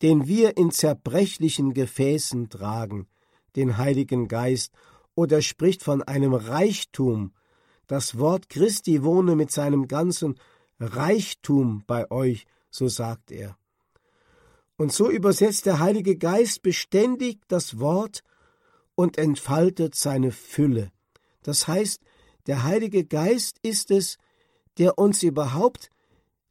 den 0.00 0.28
wir 0.28 0.56
in 0.56 0.70
zerbrechlichen 0.70 1.74
Gefäßen 1.74 2.50
tragen, 2.50 3.08
den 3.56 3.78
Heiligen 3.78 4.28
Geist, 4.28 4.72
oder 5.16 5.42
spricht 5.42 5.82
von 5.82 6.04
einem 6.04 6.34
Reichtum. 6.34 7.34
Das 7.88 8.16
Wort 8.16 8.48
Christi 8.48 9.02
wohne 9.02 9.34
mit 9.34 9.50
seinem 9.50 9.88
ganzen 9.88 10.38
Reichtum 10.78 11.82
bei 11.84 12.08
euch, 12.12 12.46
so 12.70 12.86
sagt 12.86 13.32
er. 13.32 13.58
Und 14.76 14.92
so 14.92 15.10
übersetzt 15.10 15.66
der 15.66 15.80
Heilige 15.80 16.16
Geist 16.16 16.62
beständig 16.62 17.40
das 17.48 17.80
Wort 17.80 18.22
und 18.94 19.18
entfaltet 19.18 19.96
seine 19.96 20.30
Fülle. 20.30 20.92
Das 21.42 21.68
heißt, 21.68 22.02
der 22.46 22.64
Heilige 22.64 23.04
Geist 23.04 23.58
ist 23.62 23.90
es, 23.90 24.18
der 24.78 24.98
uns 24.98 25.22
überhaupt 25.22 25.90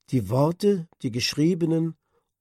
die 0.10 0.30
Worte, 0.30 0.88
die 1.02 1.12
geschriebenen 1.12 1.96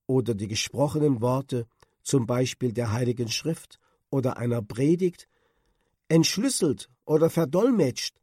oder 0.06 0.34
die 0.34 0.48
gesprochenen 0.48 1.20
Worte, 1.20 1.66
zum 2.02 2.26
Beispiel 2.26 2.72
der 2.72 2.92
Heiligen 2.92 3.28
Schrift 3.28 3.78
oder 4.10 4.38
einer 4.38 4.62
Predigt, 4.62 5.28
entschlüsselt 6.08 6.88
oder 7.04 7.28
verdolmetscht, 7.30 8.16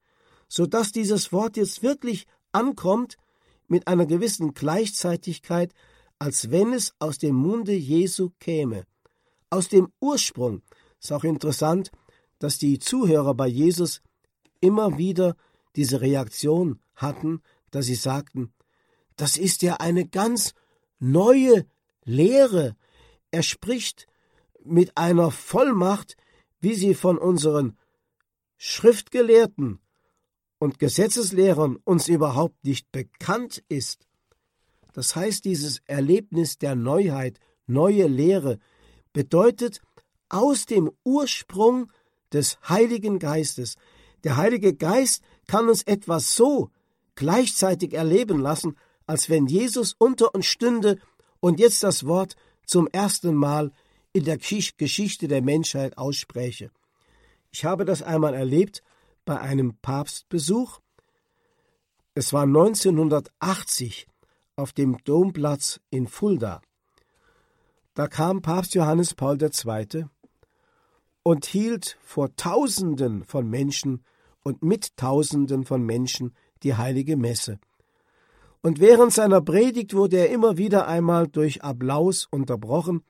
so 0.48 0.66
dass 0.66 0.92
dieses 0.92 1.32
Wort 1.32 1.58
jetzt 1.58 1.84
wirklich 1.84 2.26
ankommt 2.52 3.18
mit 3.68 3.88
einer 3.88 4.06
gewissen 4.06 4.54
Gleichzeitigkeit, 4.54 5.74
als 6.18 6.50
wenn 6.50 6.74
es 6.74 6.94
aus 7.00 7.18
dem 7.18 7.36
Munde 7.36 7.74
Jesu 7.74 8.32
käme, 8.40 8.86
aus 9.50 9.70
dem 9.70 9.90
Ursprung. 10.00 10.62
Ist 11.00 11.12
auch 11.12 11.24
interessant, 11.24 11.92
dass 12.40 12.58
die 12.58 12.80
Zuhörer 12.80 13.34
bei 13.34 13.48
Jesus 13.48 14.02
immer 14.60 14.98
wieder 14.98 15.36
diese 15.76 16.02
Reaktion 16.02 16.80
hatten, 16.96 17.41
dass 17.72 17.86
sie 17.86 17.96
sagten, 17.96 18.54
das 19.15 19.38
ist 19.38 19.62
ja 19.62 19.76
eine 19.76 20.08
ganz 20.08 20.54
neue 21.00 21.65
Lehre. 22.04 22.76
Er 23.32 23.44
spricht 23.44 24.08
mit 24.63 24.98
einer 24.98 25.32
Vollmacht, 25.32 26.18
wie 26.60 26.76
sie 26.76 26.94
von 26.94 27.18
unseren 27.18 27.78
Schriftgelehrten 28.58 29.80
und 30.58 30.80
Gesetzeslehrern 30.80 31.78
uns 31.84 32.08
überhaupt 32.08 32.63
nicht 32.63 32.91
bekannt 32.91 33.63
ist. 33.68 34.08
Das 34.94 35.15
heißt, 35.15 35.44
dieses 35.44 35.82
Erlebnis 35.86 36.58
der 36.58 36.76
Neuheit, 36.76 37.39
neue 37.68 38.08
Lehre, 38.08 38.60
bedeutet 39.12 39.82
aus 40.30 40.65
dem 40.65 40.91
Ursprung 41.04 41.91
des 42.32 42.58
Heiligen 42.68 43.20
Geistes. 43.20 43.76
Der 44.26 44.38
Heilige 44.38 44.74
Geist 44.74 45.24
kann 45.48 45.70
uns 45.70 45.84
etwas 45.84 46.36
so 46.36 46.72
gleichzeitig 47.14 47.94
erleben 47.94 48.40
lassen, 48.40 48.76
als 49.06 49.30
wenn 49.30 49.46
Jesus 49.46 49.96
unter 50.00 50.34
uns 50.34 50.48
stünde 50.48 50.98
und 51.40 51.60
jetzt 51.60 51.84
das 51.84 52.08
Wort 52.08 52.36
zum 52.66 52.88
ersten 52.88 53.36
Mal 53.36 53.72
in 54.14 54.24
der 54.24 54.40
Geschichte 54.40 55.28
der 55.28 55.44
Menschheit 55.44 56.00
ausspräche. 56.00 56.72
Ich 57.52 57.66
habe 57.66 57.86
das 57.86 58.02
einmal 58.02 58.34
erlebt 58.34 58.82
bei 59.26 59.40
einem 59.40 59.78
Papstbesuch. 59.78 60.80
Es 62.16 62.34
war 62.34 62.44
1980 62.44 64.08
auf 64.56 64.74
dem 64.74 64.98
Domplatz 65.04 65.80
in 65.92 66.08
Fulda. 66.08 66.62
Da 67.94 68.08
kam 68.08 68.42
Papst 68.42 68.74
Johannes 68.74 69.14
Paul 69.14 69.38
II. 69.40 70.06
und 71.22 71.46
hielt 71.46 72.00
vor 72.02 72.36
Tausenden 72.36 73.24
von 73.24 73.48
Menschen 73.48 74.04
und 74.46 74.64
mit 74.64 74.96
Tausenden 74.96 75.66
von 75.66 75.82
Menschen 75.82 76.36
die 76.62 76.76
heilige 76.76 77.18
Messe. 77.18 77.60
Und 78.62 78.80
während 78.80 79.12
seiner 79.12 79.42
Predigt 79.42 79.94
wurde 79.94 80.18
er 80.18 80.30
immer 80.30 80.58
wieder 80.58 80.88
einmal 80.88 81.28
durch 81.28 81.64
Applaus 81.64 82.28
unterbrochen, 82.30 83.04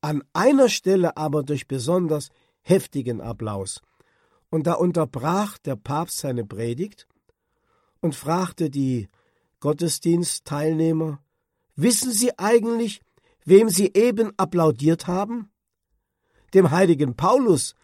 an 0.00 0.24
einer 0.32 0.68
Stelle 0.68 1.16
aber 1.16 1.42
durch 1.42 1.68
besonders 1.68 2.30
heftigen 2.62 3.20
Applaus. 3.20 3.82
Und 4.50 4.66
da 4.66 4.74
unterbrach 4.74 5.58
der 5.58 5.76
Papst 5.76 6.18
seine 6.18 6.44
Predigt 6.44 7.06
und 8.00 8.14
fragte 8.14 8.70
die 8.70 9.08
Gottesdienstteilnehmer, 9.60 11.20
Wissen 11.76 12.12
Sie 12.12 12.38
eigentlich, 12.38 13.00
wem 13.44 13.68
Sie 13.68 13.92
eben 13.94 14.32
applaudiert 14.38 15.06
haben? 15.06 15.50
Dem 16.54 16.70
heiligen 16.70 17.14
Paulus. 17.16 17.74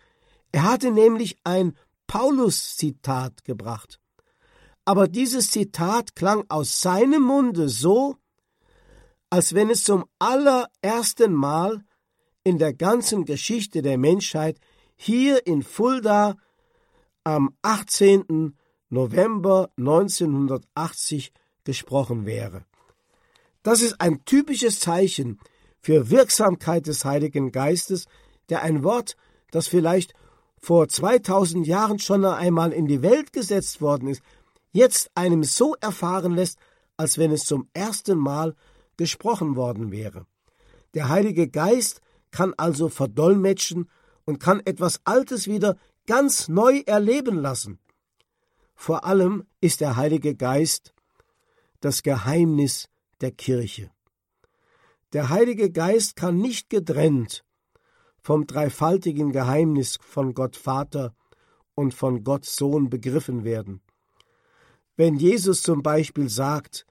Er 0.53 0.64
hatte 0.64 0.90
nämlich 0.90 1.38
ein 1.44 1.74
Paulus-Zitat 2.08 3.44
gebracht. 3.44 4.00
Aber 4.84 5.06
dieses 5.06 5.52
Zitat 5.52 6.16
klang 6.16 6.44
aus 6.48 6.80
seinem 6.80 7.22
Munde 7.22 7.68
so, 7.68 8.16
als 9.30 9.54
wenn 9.54 9.70
es 9.70 9.84
zum 9.84 10.06
allerersten 10.18 11.34
Mal 11.34 11.84
in 12.42 12.58
der 12.58 12.72
ganzen 12.72 13.24
Geschichte 13.24 13.82
der 13.82 13.98
Menschheit 13.98 14.58
hier 14.96 15.46
in 15.46 15.62
Fulda 15.62 16.36
am 17.22 17.54
18. 17.62 18.56
November 18.88 19.70
1980 19.76 21.32
gesprochen 21.64 22.24
wäre. 22.24 22.64
Das 23.62 23.82
ist 23.82 24.00
ein 24.00 24.24
typisches 24.24 24.80
Zeichen 24.80 25.38
für 25.80 26.10
Wirksamkeit 26.10 26.86
des 26.86 27.04
Heiligen 27.04 27.52
Geistes, 27.52 28.06
der 28.48 28.62
ein 28.62 28.82
Wort, 28.82 29.16
das 29.50 29.68
vielleicht 29.68 30.14
vor 30.60 30.88
2000 30.88 31.66
Jahren 31.66 31.98
schon 31.98 32.24
einmal 32.24 32.72
in 32.72 32.86
die 32.86 33.02
Welt 33.02 33.32
gesetzt 33.32 33.80
worden 33.80 34.08
ist, 34.08 34.22
jetzt 34.72 35.10
einem 35.14 35.44
so 35.44 35.74
erfahren 35.80 36.34
lässt, 36.34 36.58
als 36.96 37.18
wenn 37.18 37.30
es 37.30 37.44
zum 37.44 37.68
ersten 37.72 38.18
Mal 38.18 38.54
gesprochen 38.96 39.56
worden 39.56 39.90
wäre. 39.90 40.26
Der 40.94 41.08
Heilige 41.08 41.48
Geist 41.48 42.00
kann 42.30 42.54
also 42.56 42.88
verdolmetschen 42.88 43.88
und 44.24 44.40
kann 44.40 44.60
etwas 44.64 45.00
Altes 45.04 45.46
wieder 45.46 45.76
ganz 46.06 46.48
neu 46.48 46.82
erleben 46.86 47.40
lassen. 47.40 47.78
Vor 48.74 49.04
allem 49.04 49.46
ist 49.60 49.80
der 49.80 49.96
Heilige 49.96 50.34
Geist 50.34 50.94
das 51.80 52.02
Geheimnis 52.02 52.88
der 53.20 53.30
Kirche. 53.30 53.90
Der 55.12 55.30
Heilige 55.30 55.70
Geist 55.70 56.16
kann 56.16 56.36
nicht 56.36 56.68
getrennt 56.70 57.44
vom 58.28 58.46
dreifaltigen 58.46 59.32
Geheimnis 59.32 59.98
von 60.02 60.34
Gott 60.34 60.54
Vater 60.54 61.14
und 61.74 61.94
von 61.94 62.24
Gott 62.24 62.44
Sohn 62.44 62.90
begriffen 62.90 63.42
werden. 63.42 63.80
Wenn 64.98 65.16
Jesus 65.16 65.62
zum 65.62 65.82
Beispiel 65.82 66.28
sagt, 66.28 66.84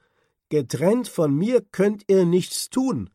Getrennt 0.50 1.08
von 1.08 1.36
mir 1.36 1.62
könnt 1.62 2.06
ihr 2.08 2.26
nichts 2.26 2.72
tun, 2.72 3.12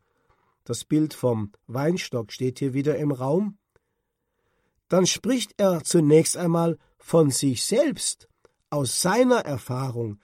das 0.63 0.85
Bild 0.85 1.13
vom 1.13 1.51
Weinstock 1.67 2.31
steht 2.31 2.59
hier 2.59 2.73
wieder 2.73 2.97
im 2.97 3.11
Raum, 3.11 3.57
dann 4.87 5.05
spricht 5.05 5.55
er 5.57 5.83
zunächst 5.83 6.37
einmal 6.37 6.77
von 6.97 7.29
sich 7.29 7.65
selbst, 7.65 8.29
aus 8.69 9.01
seiner 9.01 9.39
Erfahrung, 9.39 10.21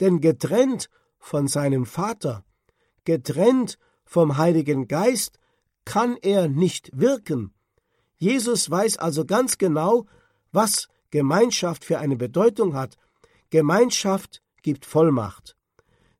denn 0.00 0.20
getrennt 0.20 0.90
von 1.18 1.48
seinem 1.48 1.86
Vater, 1.86 2.44
getrennt 3.04 3.78
vom 4.04 4.36
Heiligen 4.36 4.86
Geist, 4.86 5.38
kann 5.88 6.18
er 6.20 6.48
nicht 6.48 6.90
wirken. 6.92 7.54
Jesus 8.18 8.70
weiß 8.70 8.98
also 8.98 9.24
ganz 9.24 9.56
genau, 9.56 10.04
was 10.52 10.88
Gemeinschaft 11.10 11.82
für 11.82 11.98
eine 11.98 12.16
Bedeutung 12.16 12.74
hat. 12.74 12.98
Gemeinschaft 13.48 14.42
gibt 14.60 14.84
Vollmacht. 14.84 15.56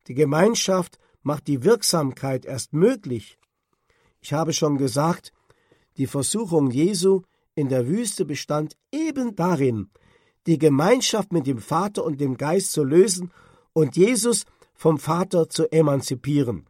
Die 0.06 0.14
Gemeinschaft 0.14 0.98
macht 1.22 1.48
die 1.48 1.64
Wirksamkeit 1.64 2.46
erst 2.46 2.72
möglich. 2.72 3.36
Ich 4.22 4.32
habe 4.32 4.54
schon 4.54 4.78
gesagt, 4.78 5.34
die 5.98 6.06
Versuchung 6.06 6.70
Jesu 6.70 7.24
in 7.54 7.68
der 7.68 7.86
Wüste 7.88 8.24
bestand 8.24 8.74
eben 8.90 9.36
darin, 9.36 9.90
die 10.46 10.56
Gemeinschaft 10.56 11.30
mit 11.30 11.46
dem 11.46 11.58
Vater 11.58 12.04
und 12.04 12.22
dem 12.22 12.38
Geist 12.38 12.72
zu 12.72 12.84
lösen 12.84 13.32
und 13.74 13.98
Jesus 13.98 14.46
vom 14.72 14.96
Vater 14.96 15.50
zu 15.50 15.70
emanzipieren, 15.70 16.64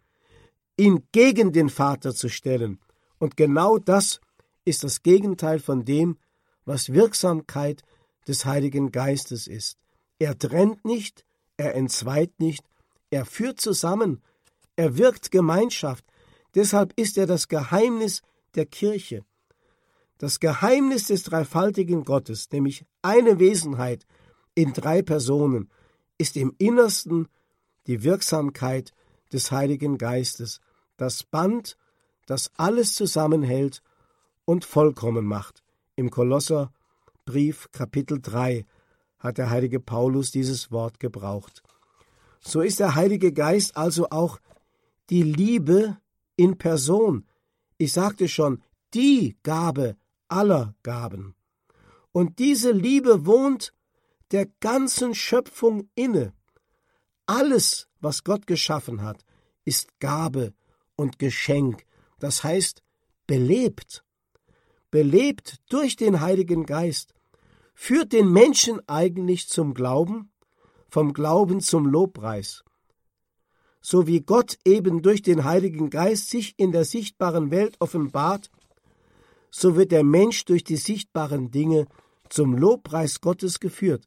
ihn 0.77 1.07
gegen 1.13 1.53
den 1.53 1.69
Vater 1.69 2.13
zu 2.13 2.29
stellen. 2.29 2.81
Und 3.19 3.37
genau 3.37 3.79
das 3.79 4.21
ist 4.65 4.85
das 4.85 5.03
Gegenteil 5.03 5.59
von 5.61 5.85
dem, 5.85 6.19
was 6.65 6.93
Wirksamkeit 6.93 7.83
des 8.27 8.45
Heiligen 8.45 8.93
Geistes 8.93 9.47
ist. 9.47 9.79
Er 10.19 10.39
trennt 10.39 10.85
nicht, 10.85 11.25
er 11.57 11.75
entzweit 11.75 12.39
nicht, 12.39 12.65
Er 13.11 13.25
führt 13.25 13.61
zusammen, 13.61 14.23
er 14.77 14.99
wirkt 14.99 15.31
Gemeinschaft. 15.31 16.05
Deshalb 16.55 16.93
ist 16.97 17.17
er 17.17 17.27
das 17.27 17.49
Geheimnis 17.49 18.23
der 18.55 18.67
Kirche. 18.67 19.25
Das 20.19 20.41
Geheimnis 20.41 21.07
des 21.07 21.23
dreifaltigen 21.23 22.05
Gottes, 22.05 22.51
nämlich 22.51 22.85
eine 23.03 23.39
Wesenheit 23.39 24.05
in 24.55 24.73
drei 24.73 25.03
Personen, 25.03 25.71
ist 26.19 26.37
im 26.37 26.55
Innersten 26.59 27.29
die 27.87 28.03
Wirksamkeit 28.03 28.93
des 29.33 29.53
Heiligen 29.53 29.97
Geistes, 29.97 30.61
das 30.97 31.23
Band, 31.23 31.77
das 32.29 32.51
alles 32.57 32.95
zusammenhält 32.95 33.83
und 34.45 34.67
vollkommen 34.67 35.25
macht. 35.25 35.63
Im 35.97 36.11
Kolosserbrief 36.11 37.69
Kapitel 37.73 38.21
3 38.21 38.67
hat 39.19 39.39
der 39.39 39.49
heilige 39.49 39.81
Paulus 39.81 40.31
dieses 40.31 40.71
Wort 40.71 41.01
gebraucht. 41.01 41.63
So 42.41 42.61
ist 42.61 42.81
der 42.81 42.95
Heilige 42.95 43.33
Geist 43.33 43.79
also 43.79 44.11
auch 44.11 44.39
die 45.09 45.23
Liebe 45.23 45.97
in 46.37 46.59
Person. 46.59 47.25
Ich 47.79 47.95
sagte 47.95 48.29
schon, 48.29 48.63
die 48.93 49.39
Gabe 49.43 49.97
aller 50.29 50.75
Gaben. 50.83 51.35
Und 52.13 52.39
diese 52.39 52.73
Liebe 52.73 53.25
wohnt 53.25 53.73
der 54.33 54.47
ganzen 54.61 55.15
Schöpfung 55.15 55.89
inne. 55.95 56.35
Alles, 57.25 57.89
was 58.01 58.23
Gott 58.23 58.47
geschaffen 58.47 59.01
hat, 59.01 59.25
ist 59.65 59.99
Gabe 59.99 60.53
und 60.95 61.19
Geschenk, 61.19 61.87
das 62.19 62.45
heißt 62.45 62.83
belebt. 63.27 64.05
Belebt 64.91 65.61
durch 65.69 65.97
den 65.97 66.21
Heiligen 66.21 66.65
Geist, 66.65 67.15
führt 67.75 68.13
den 68.13 68.33
Menschen 68.33 68.81
eigentlich 68.89 69.49
zum 69.49 69.75
Glauben, 69.75 70.33
vom 70.89 71.13
Glauben 71.13 71.61
zum 71.61 71.87
Lobpreis. 71.87 72.65
So 73.81 74.07
wie 74.07 74.21
Gott 74.21 74.59
eben 74.65 75.03
durch 75.03 75.23
den 75.23 75.45
Heiligen 75.45 75.91
Geist 75.91 76.31
sich 76.31 76.55
in 76.59 76.73
der 76.73 76.85
sichtbaren 76.85 77.51
Welt 77.51 77.77
offenbart, 77.81 78.51
so 79.51 79.77
wird 79.77 79.93
der 79.93 80.05
Mensch 80.05 80.45
durch 80.47 80.65
die 80.65 80.77
sichtbaren 80.77 81.51
Dinge 81.51 81.87
zum 82.29 82.57
Lobpreis 82.57 83.21
Gottes 83.21 83.61
geführt. 83.61 84.07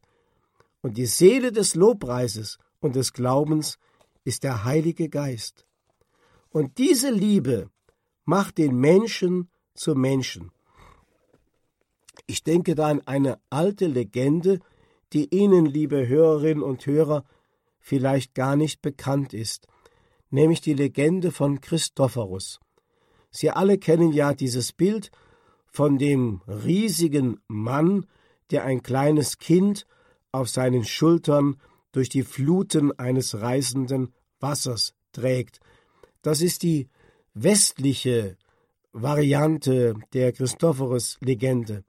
Und 0.81 0.97
die 0.97 1.05
Seele 1.05 1.51
des 1.51 1.75
Lobpreises 1.75 2.57
und 2.79 2.95
des 2.95 3.13
Glaubens 3.13 3.77
ist 4.23 4.43
der 4.43 4.63
Heilige 4.63 5.09
Geist. 5.09 5.65
Und 6.49 6.77
diese 6.77 7.11
Liebe 7.11 7.69
macht 8.25 8.57
den 8.57 8.75
Menschen 8.75 9.49
zu 9.73 9.95
Menschen. 9.95 10.51
Ich 12.27 12.43
denke 12.43 12.75
da 12.75 12.87
an 12.87 13.01
eine 13.05 13.39
alte 13.49 13.87
Legende, 13.87 14.59
die 15.13 15.33
Ihnen, 15.35 15.65
liebe 15.65 16.07
Hörerinnen 16.07 16.63
und 16.63 16.85
Hörer, 16.85 17.23
vielleicht 17.79 18.35
gar 18.35 18.55
nicht 18.55 18.81
bekannt 18.81 19.33
ist, 19.33 19.67
nämlich 20.29 20.61
die 20.61 20.73
Legende 20.73 21.31
von 21.31 21.61
Christophorus. 21.61 22.59
Sie 23.31 23.49
alle 23.49 23.77
kennen 23.77 24.11
ja 24.11 24.33
dieses 24.33 24.71
Bild 24.71 25.11
von 25.67 25.97
dem 25.97 26.41
riesigen 26.47 27.39
Mann, 27.47 28.05
der 28.51 28.65
ein 28.65 28.83
kleines 28.83 29.37
Kind 29.37 29.87
auf 30.31 30.49
seinen 30.49 30.85
Schultern 30.85 31.57
durch 31.91 32.09
die 32.09 32.23
Fluten 32.23 32.97
eines 32.97 33.41
reißenden 33.41 34.13
Wassers 34.39 34.93
trägt. 35.11 35.59
Das 36.21 36.41
ist 36.41 36.63
die 36.63 36.89
westliche 37.33 38.37
Variante 38.93 39.93
der 40.13 40.33
Christophorus-Legende. 40.33 41.83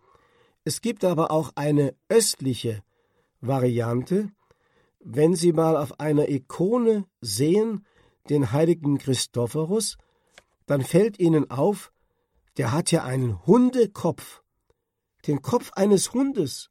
Es 0.65 0.81
gibt 0.81 1.05
aber 1.05 1.31
auch 1.31 1.53
eine 1.57 1.95
östliche 2.09 2.83
Variante. 3.41 4.31
Wenn 5.01 5.35
Sie 5.35 5.53
mal 5.53 5.77
auf 5.77 5.99
einer 5.99 6.29
Ikone 6.29 7.05
sehen, 7.21 7.85
den 8.29 8.53
heiligen 8.53 8.99
Christophorus, 8.99 9.97
dann 10.67 10.83
fällt 10.83 11.19
Ihnen 11.19 11.51
auf, 11.51 11.93
der 12.57 12.71
hat 12.71 12.93
ja 12.93 13.03
einen 13.03 13.45
Hundekopf, 13.47 14.43
den 15.27 15.43
Kopf 15.43 15.73
eines 15.73 16.13
Hundes. 16.13 16.71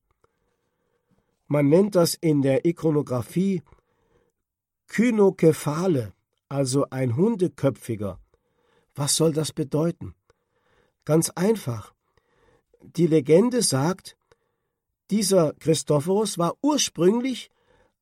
Man 1.48 1.68
nennt 1.68 1.96
das 1.96 2.14
in 2.14 2.42
der 2.42 2.66
Ikonographie 2.66 3.64
Kynokephale, 4.88 6.14
also 6.48 6.90
ein 6.90 7.18
Hundeköpfiger. 7.18 8.20
Was 8.96 9.16
soll 9.16 9.34
das 9.34 9.54
bedeuten? 9.54 10.16
Ganz 11.06 11.30
einfach. 11.32 11.94
Die 12.82 13.08
Legende 13.08 13.62
sagt, 13.62 14.18
dieser 15.10 15.54
Christophorus 15.54 16.38
war 16.38 16.56
ursprünglich 16.62 17.50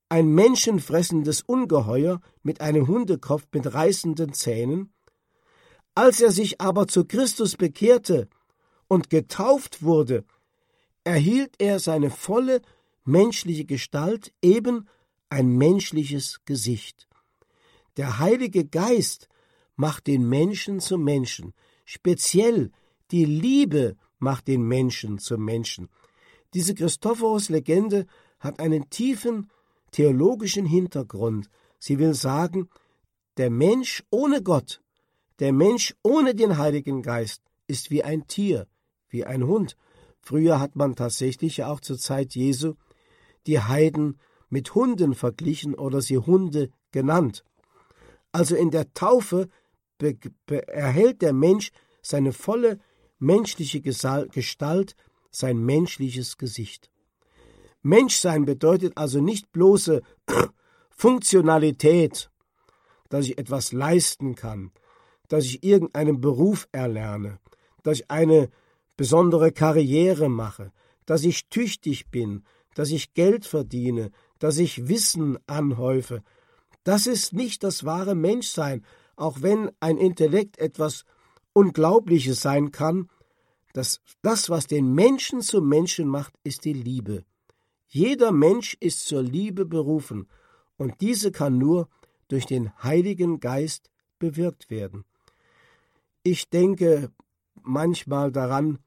ein 0.10 0.28
menschenfressendes 0.28 1.42
Ungeheuer 1.42 2.20
mit 2.44 2.62
einem 2.62 2.88
Hundekopf 2.88 3.48
mit 3.54 3.74
reißenden 3.74 4.34
Zähnen, 4.34 4.92
als 5.96 6.22
er 6.22 6.32
sich 6.32 6.60
aber 6.62 6.88
zu 6.88 7.06
Christus 7.06 7.56
bekehrte 7.56 8.28
und 8.88 9.10
getauft 9.10 9.84
wurde, 9.84 10.26
erhielt 11.04 11.56
er 11.60 11.80
seine 11.80 12.10
volle 12.10 12.62
menschliche 13.06 13.66
Gestalt, 13.66 14.34
eben 14.42 14.88
ein 15.30 15.58
menschliches 15.58 16.40
Gesicht. 16.46 17.08
Der 17.98 18.20
Heilige 18.20 18.66
Geist 18.66 19.29
macht 19.80 20.08
den 20.08 20.28
Menschen 20.28 20.80
zum 20.80 21.04
Menschen, 21.04 21.54
speziell 21.86 22.72
die 23.12 23.26
Liebe 23.26 23.96
macht 24.18 24.48
den 24.48 24.62
Menschen 24.64 25.20
zum 25.20 25.44
Menschen. 25.44 25.90
Diese 26.54 26.76
Christophorus-Legende 26.76 28.06
hat 28.40 28.60
einen 28.60 28.90
tiefen 28.90 29.50
theologischen 29.92 30.66
Hintergrund. 30.66 31.50
Sie 31.80 31.98
will 31.98 32.14
sagen, 32.14 32.70
der 33.38 33.50
Mensch 33.50 34.04
ohne 34.10 34.44
Gott 34.44 34.82
der 35.40 35.54
Mensch 35.54 35.96
ohne 36.04 36.36
den 36.36 36.58
Heiligen 36.58 37.02
Geist 37.02 37.42
ist 37.66 37.92
wie 37.92 38.04
ein 38.04 38.28
Tier, 38.28 38.68
wie 39.08 39.24
ein 39.26 39.48
Hund. 39.48 39.78
Früher 40.20 40.60
hat 40.60 40.76
man 40.76 40.96
tatsächlich 40.96 41.64
auch 41.64 41.80
zur 41.80 41.98
Zeit 41.98 42.36
Jesu 42.36 42.74
die 43.48 43.60
Heiden 43.60 44.20
mit 44.50 44.76
Hunden 44.76 45.16
verglichen 45.16 45.76
oder 45.76 46.02
sie 46.02 46.18
Hunde 46.18 46.72
genannt. 46.92 47.46
Also 48.34 48.56
in 48.56 48.70
der 48.70 48.94
Taufe 48.94 49.48
erhält 50.68 51.22
der 51.22 51.34
Mensch 51.34 51.72
seine 52.02 52.34
volle 52.34 52.80
menschliche 53.20 53.82
Gestalt, 53.82 54.96
sein 55.32 55.58
menschliches 55.60 56.38
Gesicht. 56.38 56.90
Menschsein 57.82 58.46
bedeutet 58.46 58.94
also 58.98 59.22
nicht 59.22 59.52
bloße 59.52 60.02
Funktionalität, 60.90 62.30
dass 63.10 63.26
ich 63.26 63.38
etwas 63.38 63.72
leisten 63.72 64.36
kann, 64.36 64.72
dass 65.28 65.46
ich 65.46 65.64
irgendeinen 65.64 66.20
Beruf 66.20 66.68
erlerne, 66.72 67.40
dass 67.84 68.00
ich 68.00 68.12
eine 68.12 68.50
besondere 68.98 69.52
Karriere 69.52 70.30
mache, 70.30 70.72
dass 71.06 71.24
ich 71.24 71.48
tüchtig 71.50 72.10
bin, 72.12 72.44
dass 72.76 72.92
ich 72.92 73.14
Geld 73.14 73.46
verdiene, 73.46 74.12
dass 74.40 74.58
ich 74.58 74.88
Wissen 74.88 75.38
anhäufe. 75.48 76.22
Das 76.84 77.08
ist 77.08 77.34
nicht 77.34 77.64
das 77.64 77.86
wahre 77.86 78.16
Menschsein, 78.16 78.86
auch 79.20 79.42
wenn 79.42 79.70
ein 79.80 79.98
Intellekt 79.98 80.58
etwas 80.60 81.06
Unglaubliches 81.54 82.42
sein 82.42 82.72
kann. 82.72 83.10
Das, 83.74 84.02
das, 84.22 84.50
was 84.50 84.68
den 84.68 84.94
Menschen 84.94 85.42
zum 85.42 85.68
Menschen 85.68 86.08
macht, 86.08 86.34
ist 86.44 86.66
die 86.66 86.74
Liebe. 86.74 87.26
Jeder 87.88 88.32
Mensch 88.32 88.78
ist 88.80 89.06
zur 89.08 89.22
Liebe 89.22 89.66
berufen, 89.66 90.28
und 90.78 91.02
diese 91.02 91.32
kann 91.32 91.58
nur 91.58 91.90
durch 92.30 92.46
den 92.46 92.72
Heiligen 92.82 93.42
Geist 93.42 93.90
bewirkt 94.18 94.70
werden. 94.70 95.04
Ich 96.24 96.50
denke 96.50 97.12
manchmal 97.62 98.32
daran, 98.32 98.80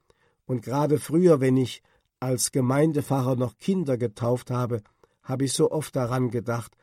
und 0.45 0.63
gerade 0.63 0.97
früher, 0.99 1.39
wenn 1.39 1.57
ich 1.57 1.83
als 2.19 2.51
Gemeindepfarrer 2.51 3.35
noch 3.35 3.59
Kinder 3.59 3.97
getauft 3.97 4.49
habe, 4.49 4.81
habe 5.21 5.45
ich 5.45 5.53
so 5.53 5.69
oft 5.71 5.95
daran 5.95 6.31
gedacht, 6.31 6.75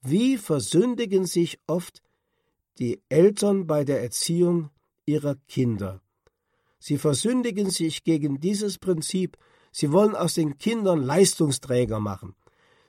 wie 0.00 0.38
versündigen 0.38 1.26
sich 1.26 1.60
oft 1.66 2.02
die 2.78 3.02
Eltern 3.08 3.66
bei 3.66 3.84
der 3.84 4.02
Erziehung 4.02 4.70
ihrer 5.06 5.36
Kinder. 5.48 6.00
Sie 6.78 6.98
versündigen 6.98 7.70
sich 7.70 8.04
gegen 8.04 8.40
dieses 8.40 8.78
Prinzip, 8.78 9.36
sie 9.72 9.90
wollen 9.90 10.14
aus 10.14 10.34
den 10.34 10.58
Kindern 10.58 11.02
Leistungsträger 11.02 11.98
machen. 11.98 12.34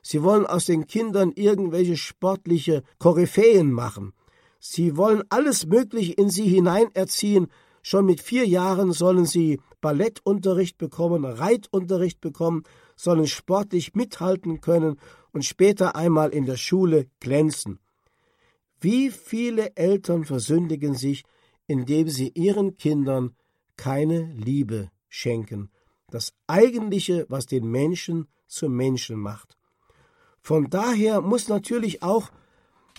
Sie 0.01 0.23
wollen 0.23 0.45
aus 0.45 0.65
den 0.65 0.87
Kindern 0.87 1.31
irgendwelche 1.35 1.97
sportliche 1.97 2.83
Koryphäen 2.99 3.71
machen. 3.71 4.13
Sie 4.59 4.95
wollen 4.95 5.23
alles 5.29 5.65
Mögliche 5.65 6.13
in 6.13 6.29
sie 6.29 6.47
hineinerziehen. 6.47 7.47
Schon 7.81 8.05
mit 8.05 8.21
vier 8.21 8.45
Jahren 8.45 8.91
sollen 8.91 9.25
sie 9.25 9.59
Ballettunterricht 9.81 10.77
bekommen, 10.77 11.25
Reitunterricht 11.25 12.21
bekommen, 12.21 12.63
sollen 12.95 13.27
sportlich 13.27 13.95
mithalten 13.95 14.61
können 14.61 14.97
und 15.31 15.45
später 15.45 15.95
einmal 15.95 16.29
in 16.29 16.45
der 16.45 16.57
Schule 16.57 17.07
glänzen. 17.19 17.79
Wie 18.81 19.11
viele 19.11 19.75
Eltern 19.75 20.25
versündigen 20.25 20.95
sich, 20.95 21.23
indem 21.67 22.09
sie 22.09 22.29
ihren 22.29 22.77
Kindern 22.77 23.35
keine 23.77 24.31
Liebe 24.33 24.91
schenken, 25.07 25.69
das 26.09 26.33
Eigentliche, 26.47 27.25
was 27.29 27.45
den 27.45 27.69
Menschen 27.69 28.27
zum 28.47 28.75
Menschen 28.75 29.17
macht. 29.17 29.57
Von 30.41 30.69
daher 30.69 31.21
muss 31.21 31.47
natürlich 31.47 32.01
auch 32.03 32.29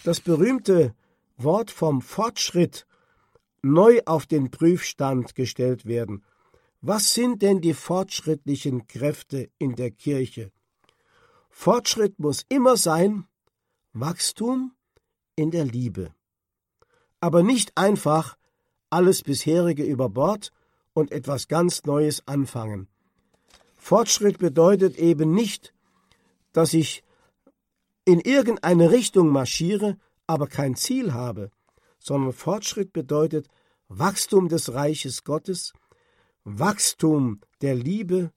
Das 0.03 0.21
berühmte 0.21 0.95
Wort 1.37 1.71
vom 1.71 2.01
Fortschritt 2.01 2.87
neu 3.63 4.01
auf 4.07 4.25
den 4.25 4.51
Prüfstand 4.51 5.35
gestellt 5.35 5.85
werden. 5.85 6.25
Was 6.81 7.13
sind 7.13 7.43
denn 7.43 7.61
die 7.61 7.75
fortschrittlichen 7.75 8.87
Kräfte 8.87 9.51
in 9.59 9.75
der 9.75 9.91
Kirche? 9.91 10.53
Fortschritt 11.51 12.19
muss 12.19 12.47
immer 12.49 12.79
sein 12.79 13.27
Wachstum 13.93 14.73
in 15.41 15.51
der 15.51 15.65
Liebe. 15.65 16.13
Aber 17.21 17.43
nicht 17.43 17.77
einfach 17.77 18.37
alles 18.91 19.23
bisherige 19.23 19.85
über 19.85 20.09
Bord 20.11 20.53
und 20.93 21.13
etwas 21.13 21.49
ganz 21.49 21.85
Neues 21.85 22.27
anfangen. 22.27 22.89
Fortschritt 23.77 24.39
bedeutet 24.39 24.99
eben 24.99 25.33
nicht, 25.33 25.73
dass 26.53 26.75
ich 26.75 27.03
in 28.05 28.21
irgendeine 28.21 28.91
Richtung 28.91 29.29
marschiere, 29.29 29.97
aber 30.27 30.47
kein 30.47 30.75
Ziel 30.75 31.15
habe, 31.15 31.51
sondern 31.99 32.33
Fortschritt 32.33 32.93
bedeutet 32.93 33.49
Wachstum 33.89 34.49
des 34.49 34.75
Reiches 34.75 35.25
Gottes, 35.25 35.73
Wachstum 36.45 37.41
der 37.63 37.75
Liebe, 37.75 38.33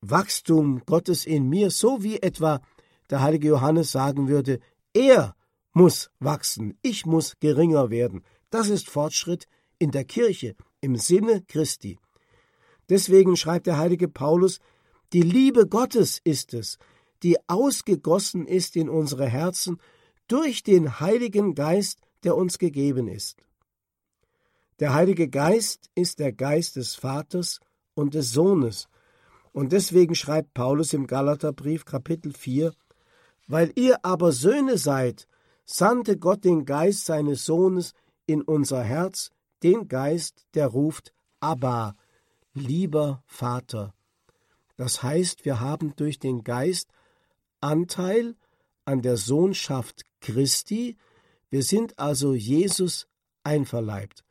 Wachstum 0.00 0.82
Gottes 0.86 1.26
in 1.26 1.48
mir, 1.48 1.70
so 1.70 2.02
wie 2.02 2.20
etwa 2.20 2.60
der 3.10 3.22
heilige 3.22 3.48
Johannes 3.48 3.90
sagen 3.90 4.28
würde, 4.28 4.60
er 4.94 5.34
muss 5.72 6.10
wachsen, 6.20 6.78
ich 6.82 7.06
muss 7.06 7.34
geringer 7.40 7.90
werden. 7.90 8.24
Das 8.50 8.68
ist 8.68 8.88
Fortschritt 8.88 9.46
in 9.78 9.90
der 9.90 10.04
Kirche 10.04 10.54
im 10.80 10.96
Sinne 10.96 11.42
Christi. 11.42 11.98
Deswegen 12.88 13.36
schreibt 13.36 13.66
der 13.66 13.78
heilige 13.78 14.08
Paulus, 14.08 14.58
die 15.12 15.22
Liebe 15.22 15.66
Gottes 15.66 16.20
ist 16.24 16.54
es, 16.54 16.78
die 17.22 17.36
ausgegossen 17.48 18.46
ist 18.46 18.76
in 18.76 18.88
unsere 18.88 19.28
Herzen 19.28 19.78
durch 20.26 20.62
den 20.62 21.00
Heiligen 21.00 21.54
Geist, 21.54 22.00
der 22.24 22.36
uns 22.36 22.58
gegeben 22.58 23.08
ist. 23.08 23.36
Der 24.80 24.94
Heilige 24.94 25.28
Geist 25.28 25.90
ist 25.94 26.18
der 26.18 26.32
Geist 26.32 26.76
des 26.76 26.94
Vaters 26.94 27.60
und 27.94 28.14
des 28.14 28.32
Sohnes. 28.32 28.88
Und 29.52 29.72
deswegen 29.72 30.14
schreibt 30.14 30.54
Paulus 30.54 30.92
im 30.92 31.06
Galaterbrief 31.06 31.84
Kapitel 31.84 32.32
4, 32.32 32.72
Weil 33.46 33.72
ihr 33.76 34.04
aber 34.04 34.32
Söhne 34.32 34.78
seid, 34.78 35.28
sandte 35.72 36.18
Gott 36.18 36.44
den 36.44 36.66
Geist 36.66 37.06
seines 37.06 37.46
Sohnes 37.46 37.94
in 38.26 38.42
unser 38.42 38.82
Herz, 38.82 39.30
den 39.62 39.88
Geist, 39.88 40.46
der 40.54 40.66
ruft, 40.66 41.14
Abba, 41.40 41.94
lieber 42.52 43.22
Vater. 43.26 43.94
Das 44.76 45.02
heißt, 45.02 45.44
wir 45.44 45.60
haben 45.60 45.96
durch 45.96 46.18
den 46.18 46.44
Geist 46.44 46.90
Anteil 47.60 48.36
an 48.84 49.00
der 49.00 49.16
Sohnschaft 49.16 50.04
Christi, 50.20 50.96
wir 51.48 51.62
sind 51.62 51.98
also 51.98 52.34
Jesus 52.34 53.06
einverleibt. 53.42 54.24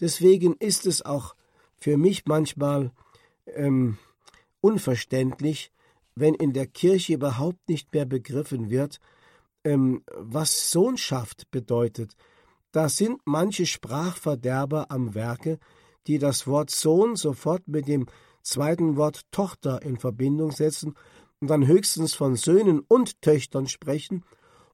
Deswegen 0.00 0.54
ist 0.54 0.86
es 0.86 1.02
auch 1.02 1.36
für 1.76 1.96
mich 1.96 2.26
manchmal 2.26 2.90
ähm, 3.46 3.98
unverständlich, 4.60 5.70
wenn 6.14 6.34
in 6.34 6.52
der 6.52 6.66
Kirche 6.66 7.14
überhaupt 7.14 7.68
nicht 7.68 7.92
mehr 7.92 8.06
begriffen 8.06 8.70
wird, 8.70 9.00
ähm, 9.64 10.02
was 10.14 10.70
Sohnschaft 10.70 11.50
bedeutet. 11.50 12.14
Da 12.72 12.88
sind 12.88 13.20
manche 13.24 13.66
Sprachverderber 13.66 14.90
am 14.90 15.14
Werke, 15.14 15.58
die 16.06 16.18
das 16.18 16.46
Wort 16.46 16.70
Sohn 16.70 17.16
sofort 17.16 17.66
mit 17.66 17.88
dem 17.88 18.06
zweiten 18.42 18.96
Wort 18.96 19.22
Tochter 19.30 19.82
in 19.82 19.96
Verbindung 19.96 20.52
setzen 20.52 20.94
und 21.40 21.48
dann 21.48 21.66
höchstens 21.66 22.14
von 22.14 22.36
Söhnen 22.36 22.80
und 22.86 23.22
Töchtern 23.22 23.66
sprechen 23.66 24.24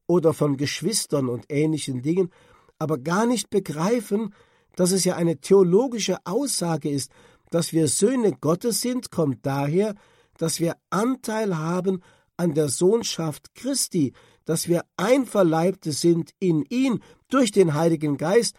oder 0.07 0.33
von 0.33 0.57
Geschwistern 0.57 1.29
und 1.29 1.47
ähnlichen 1.49 2.03
Dingen, 2.03 2.31
aber 2.79 2.99
gar 2.99 3.27
nicht 3.27 3.51
begreifen, 3.51 4.35
dass 4.77 4.93
es 4.93 5.05
ja 5.05 5.15
eine 5.17 5.41
theologische 5.41 6.19
Aussage 6.25 6.91
ist, 6.91 7.13
dass 7.51 7.73
wir 7.73 7.89
Söhne 7.89 8.33
Gottes 8.33 8.81
sind, 8.81 9.11
kommt 9.11 9.45
daher, 9.45 9.95
dass 10.39 10.59
wir 10.59 10.77
Anteil 10.89 11.59
haben 11.59 12.03
an 12.37 12.55
der 12.55 12.69
Sohnschaft 12.69 13.55
Christi, 13.55 14.15
dass 14.51 14.67
wir 14.67 14.85
Einverleibte 14.97 15.93
sind 15.93 16.33
in 16.41 16.65
ihn 16.65 17.05
durch 17.29 17.53
den 17.53 17.75
Heiligen 17.75 18.17
Geist, 18.17 18.57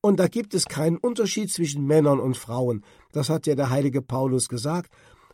und 0.00 0.18
da 0.18 0.26
gibt 0.26 0.54
es 0.54 0.64
keinen 0.64 0.96
Unterschied 0.96 1.52
zwischen 1.52 1.86
Männern 1.86 2.18
und 2.18 2.38
Frauen. 2.38 2.82
Das 3.12 3.28
hat 3.28 3.46
ja 3.46 3.54
der 3.54 3.68
heilige 3.68 4.00
Paulus 4.00 4.48
gesagt. 4.48 4.90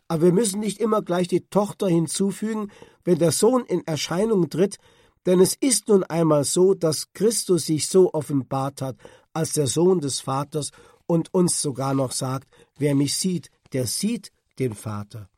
Aber 0.09 0.23
wir 0.23 0.33
müssen 0.33 0.59
nicht 0.59 0.79
immer 0.79 1.01
gleich 1.01 1.29
die 1.29 1.47
Tochter 1.49 1.87
hinzufügen, 1.87 2.73
wenn 3.05 3.19
der 3.19 3.31
Sohn 3.31 3.63
in 3.65 3.87
Erscheinung 3.87 4.49
tritt, 4.49 4.79
denn 5.25 5.39
es 5.39 5.55
ist 5.55 5.87
nun 5.87 6.03
einmal 6.03 6.43
so, 6.43 6.73
dass 6.73 7.13
Christus 7.13 7.67
sich 7.67 7.87
so 7.87 8.13
offenbart 8.13 8.81
hat 8.81 8.97
als 9.31 9.53
der 9.53 9.67
Sohn 9.67 10.01
des 10.01 10.19
Vaters 10.19 10.71
und 11.07 11.33
uns 11.33 11.61
sogar 11.61 11.93
noch 11.93 12.11
sagt, 12.11 12.49
wer 12.77 12.95
mich 12.95 13.15
sieht, 13.15 13.49
der 13.71 13.87
sieht 13.87 14.33
den 14.59 14.73
Vater. 14.73 15.29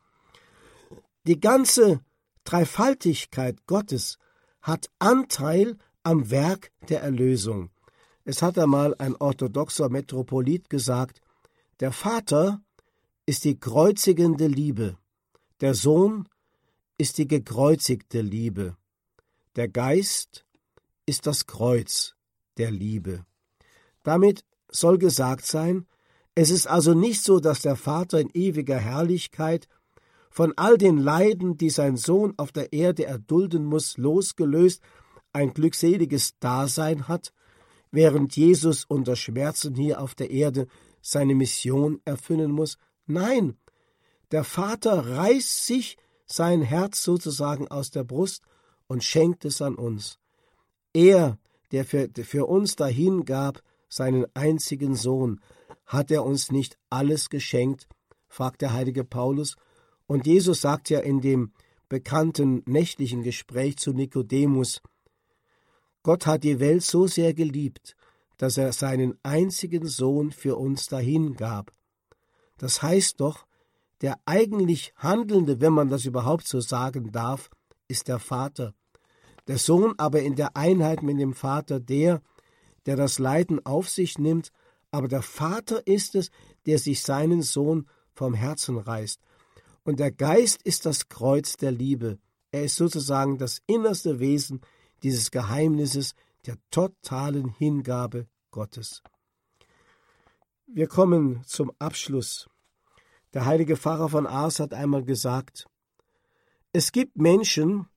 Die 1.28 1.40
ganze 1.40 2.00
Dreifaltigkeit 2.44 3.68
Gottes 3.68 4.18
hat 4.64 4.90
Anteil 4.98 5.78
am 6.04 6.32
Werk 6.32 6.72
der 6.90 7.02
Erlösung. 7.02 7.70
Es 8.24 8.42
hat 8.42 8.58
einmal 8.58 8.96
ein 8.98 9.16
orthodoxer 9.16 9.90
Metropolit 9.90 10.70
gesagt, 10.70 11.20
der 11.82 11.92
Vater 11.92 12.62
ist 13.26 13.44
die 13.44 13.60
kreuzigende 13.60 14.48
Liebe, 14.48 14.98
der 15.60 15.76
Sohn 15.76 16.30
ist 16.98 17.18
die 17.18 17.28
gekreuzigte 17.28 18.22
Liebe, 18.22 18.78
der 19.58 19.68
Geist 19.68 20.46
ist 21.06 21.28
das 21.28 21.46
Kreuz 21.46 22.16
der 22.58 22.72
Liebe. 22.72 23.26
Damit 24.04 24.46
soll 24.70 24.98
gesagt 24.98 25.46
sein, 25.46 25.86
es 26.36 26.50
ist 26.50 26.68
also 26.68 26.94
nicht 26.94 27.22
so, 27.22 27.40
dass 27.40 27.62
der 27.62 27.76
Vater 27.76 28.20
in 28.20 28.30
ewiger 28.34 28.78
Herrlichkeit 28.78 29.68
von 30.34 30.52
all 30.56 30.80
den 30.80 30.98
Leiden, 30.98 31.58
die 31.58 31.70
sein 31.70 31.96
Sohn 31.96 32.34
auf 32.38 32.52
der 32.52 32.74
Erde 32.74 33.06
erdulden 33.06 33.66
muss, 33.66 33.98
losgelöst 33.98 34.82
ein 35.32 35.54
glückseliges 35.54 36.40
Dasein 36.40 37.08
hat, 37.08 37.32
während 37.92 38.36
Jesus 38.36 38.84
unter 38.84 39.16
Schmerzen 39.16 39.76
hier 39.76 40.02
auf 40.02 40.16
der 40.16 40.32
Erde 40.32 40.66
seine 41.02 41.36
Mission 41.36 42.02
erfüllen 42.04 42.50
muss. 42.50 42.80
Nein, 43.06 43.60
der 44.32 44.44
Vater 44.44 45.08
reißt 45.08 45.68
sich 45.68 45.98
sein 46.26 46.64
Herz 46.64 47.04
sozusagen 47.04 47.68
aus 47.68 47.92
der 47.92 48.04
Brust 48.04 48.42
und 48.88 49.04
schenkt 49.04 49.46
es 49.46 49.62
an 49.62 49.76
uns. 49.76 50.18
Er, 50.94 51.38
der 51.72 51.86
für, 51.86 52.10
für 52.24 52.48
uns 52.48 52.76
dahin 52.76 53.26
gab, 53.26 53.62
seinen 53.88 54.26
einzigen 54.34 54.96
Sohn, 54.96 55.42
hat 55.86 56.10
er 56.10 56.26
uns 56.26 56.52
nicht 56.52 56.76
alles 56.90 57.30
geschenkt? 57.30 57.88
fragt 58.28 58.64
der 58.64 58.74
heilige 58.74 59.04
Paulus. 59.04 59.58
Und 60.08 60.28
Jesus 60.28 60.62
sagt 60.62 60.90
ja 60.90 61.00
in 61.00 61.22
dem 61.22 61.52
bekannten 61.90 62.64
nächtlichen 62.66 63.24
Gespräch 63.24 63.78
zu 63.78 63.94
Nikodemus, 63.94 64.82
Gott 66.02 66.26
hat 66.26 66.44
die 66.44 66.60
Welt 66.60 66.84
so 66.84 67.08
sehr 67.08 67.34
geliebt, 67.34 67.96
dass 68.38 68.58
er 68.58 68.74
seinen 68.74 69.18
einzigen 69.24 69.88
Sohn 69.88 70.32
für 70.32 70.58
uns 70.58 70.88
dahingab. 70.88 71.72
Das 72.58 72.82
heißt 72.82 73.22
doch, 73.22 73.46
der 74.02 74.20
eigentlich 74.26 74.94
Handelnde, 74.98 75.62
wenn 75.62 75.72
man 75.72 75.88
das 75.88 76.04
überhaupt 76.06 76.46
so 76.46 76.60
sagen 76.60 77.12
darf, 77.12 77.50
ist 77.88 78.10
der 78.10 78.20
Vater. 78.20 78.74
Der 79.48 79.58
Sohn 79.58 79.94
aber 79.98 80.22
in 80.22 80.36
der 80.36 80.58
Einheit 80.58 81.04
mit 81.04 81.20
dem 81.20 81.34
Vater 81.34 81.80
der, 81.80 82.22
der 82.86 82.98
das 82.98 83.20
Leiden 83.20 83.66
auf 83.66 83.90
sich 83.90 84.18
nimmt, 84.18 84.52
aber 84.92 85.08
der 85.08 85.22
Vater 85.22 85.88
ist 85.88 86.16
es, 86.16 86.32
der 86.66 86.80
sich 86.80 87.02
seinen 87.02 87.42
Sohn 87.42 87.88
vom 88.14 88.34
Herzen 88.34 88.78
reißt. 88.78 89.22
Und 89.84 90.00
der 90.00 90.12
Geist 90.12 90.62
ist 90.64 90.86
das 90.86 91.10
Kreuz 91.10 91.58
der 91.58 91.72
Liebe. 91.72 92.20
Er 92.52 92.64
ist 92.64 92.76
sozusagen 92.76 93.38
das 93.38 93.62
innerste 93.68 94.20
Wesen 94.20 94.62
dieses 95.04 95.32
Geheimnisses 95.32 96.14
der 96.46 96.58
totalen 96.72 97.50
Hingabe 97.50 98.28
Gottes. 98.52 99.02
Wir 100.68 100.88
kommen 100.88 101.44
zum 101.46 101.72
Abschluss. 101.80 102.50
Der 103.34 103.46
heilige 103.46 103.76
Pfarrer 103.76 104.10
von 104.10 104.28
Ars 104.28 104.60
hat 104.60 104.74
einmal 104.74 105.04
gesagt, 105.04 105.68
es 106.72 106.92
gibt 106.92 107.18
Menschen, 107.18 107.88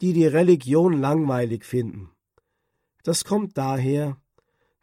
die 0.00 0.12
die 0.12 0.26
Religion 0.26 0.94
langweilig 0.94 1.64
finden. 1.64 2.10
Das 3.02 3.24
kommt 3.24 3.56
daher, 3.56 4.16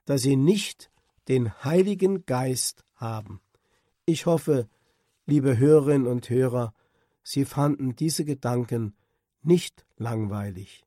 dass 0.06 0.22
sie 0.22 0.36
nicht 0.36 0.92
den 1.28 1.64
Heiligen 1.64 2.26
Geist 2.26 2.84
haben. 2.96 3.42
Ich 4.06 4.26
hoffe, 4.26 4.70
liebe 5.28 5.58
Hörerinnen 5.58 6.08
und 6.08 6.30
Hörer, 6.30 6.74
Sie 7.22 7.44
fanden 7.44 7.96
diese 7.96 8.24
Gedanken 8.24 8.96
nicht 9.44 9.86
langweilig. 9.98 10.86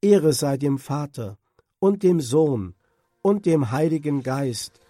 Ehre 0.00 0.32
sei 0.32 0.56
dem 0.56 0.78
Vater 0.78 1.38
und 1.78 2.02
dem 2.02 2.20
Sohn 2.20 2.74
und 3.22 3.46
dem 3.46 3.70
Heiligen 3.70 4.24
Geist, 4.24 4.80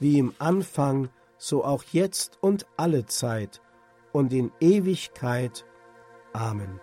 wie 0.00 0.18
im 0.18 0.32
Anfang, 0.38 1.10
so 1.36 1.64
auch 1.64 1.84
jetzt 1.92 2.38
und 2.42 2.66
alle 2.78 3.04
Zeit 3.04 3.60
und 4.12 4.32
in 4.32 4.50
Ewigkeit. 4.60 5.66
Amen. 6.32 6.80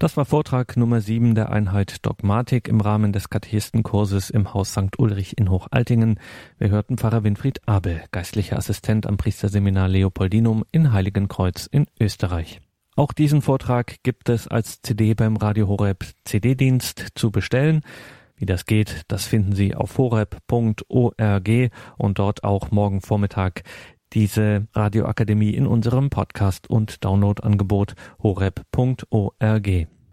Das 0.00 0.16
war 0.16 0.24
Vortrag 0.24 0.76
Nummer 0.76 1.00
7 1.00 1.36
der 1.36 1.50
Einheit 1.50 2.04
Dogmatik 2.04 2.66
im 2.66 2.80
Rahmen 2.80 3.12
des 3.12 3.30
Katechistenkurses 3.30 4.28
im 4.28 4.52
Haus 4.52 4.72
St. 4.72 4.98
Ulrich 4.98 5.38
in 5.38 5.50
Hochaltingen. 5.50 6.18
Wir 6.58 6.70
hörten 6.70 6.98
Pfarrer 6.98 7.22
Winfried 7.22 7.60
Abel, 7.68 8.02
geistlicher 8.10 8.58
Assistent 8.58 9.06
am 9.06 9.16
Priesterseminar 9.16 9.86
Leopoldinum 9.86 10.64
in 10.72 10.92
Heiligenkreuz 10.92 11.66
in 11.70 11.86
Österreich. 12.00 12.60
Auch 12.96 13.12
diesen 13.12 13.40
Vortrag 13.40 14.02
gibt 14.02 14.28
es 14.28 14.48
als 14.48 14.82
CD 14.82 15.14
beim 15.14 15.36
Radio 15.36 15.68
Horeb 15.68 16.04
CD-Dienst 16.24 17.10
zu 17.14 17.30
bestellen. 17.30 17.82
Wie 18.36 18.46
das 18.46 18.66
geht, 18.66 19.02
das 19.06 19.26
finden 19.26 19.54
Sie 19.54 19.76
auf 19.76 19.96
horeb.org 19.96 21.48
und 21.98 22.18
dort 22.18 22.42
auch 22.42 22.72
morgen 22.72 23.00
Vormittag 23.00 23.62
diese 24.14 24.66
Radioakademie 24.74 25.54
in 25.54 25.66
unserem 25.66 26.10
Podcast 26.10 26.70
und 26.70 27.04
Downloadangebot 27.04 27.94
horeb.org. 28.22 29.93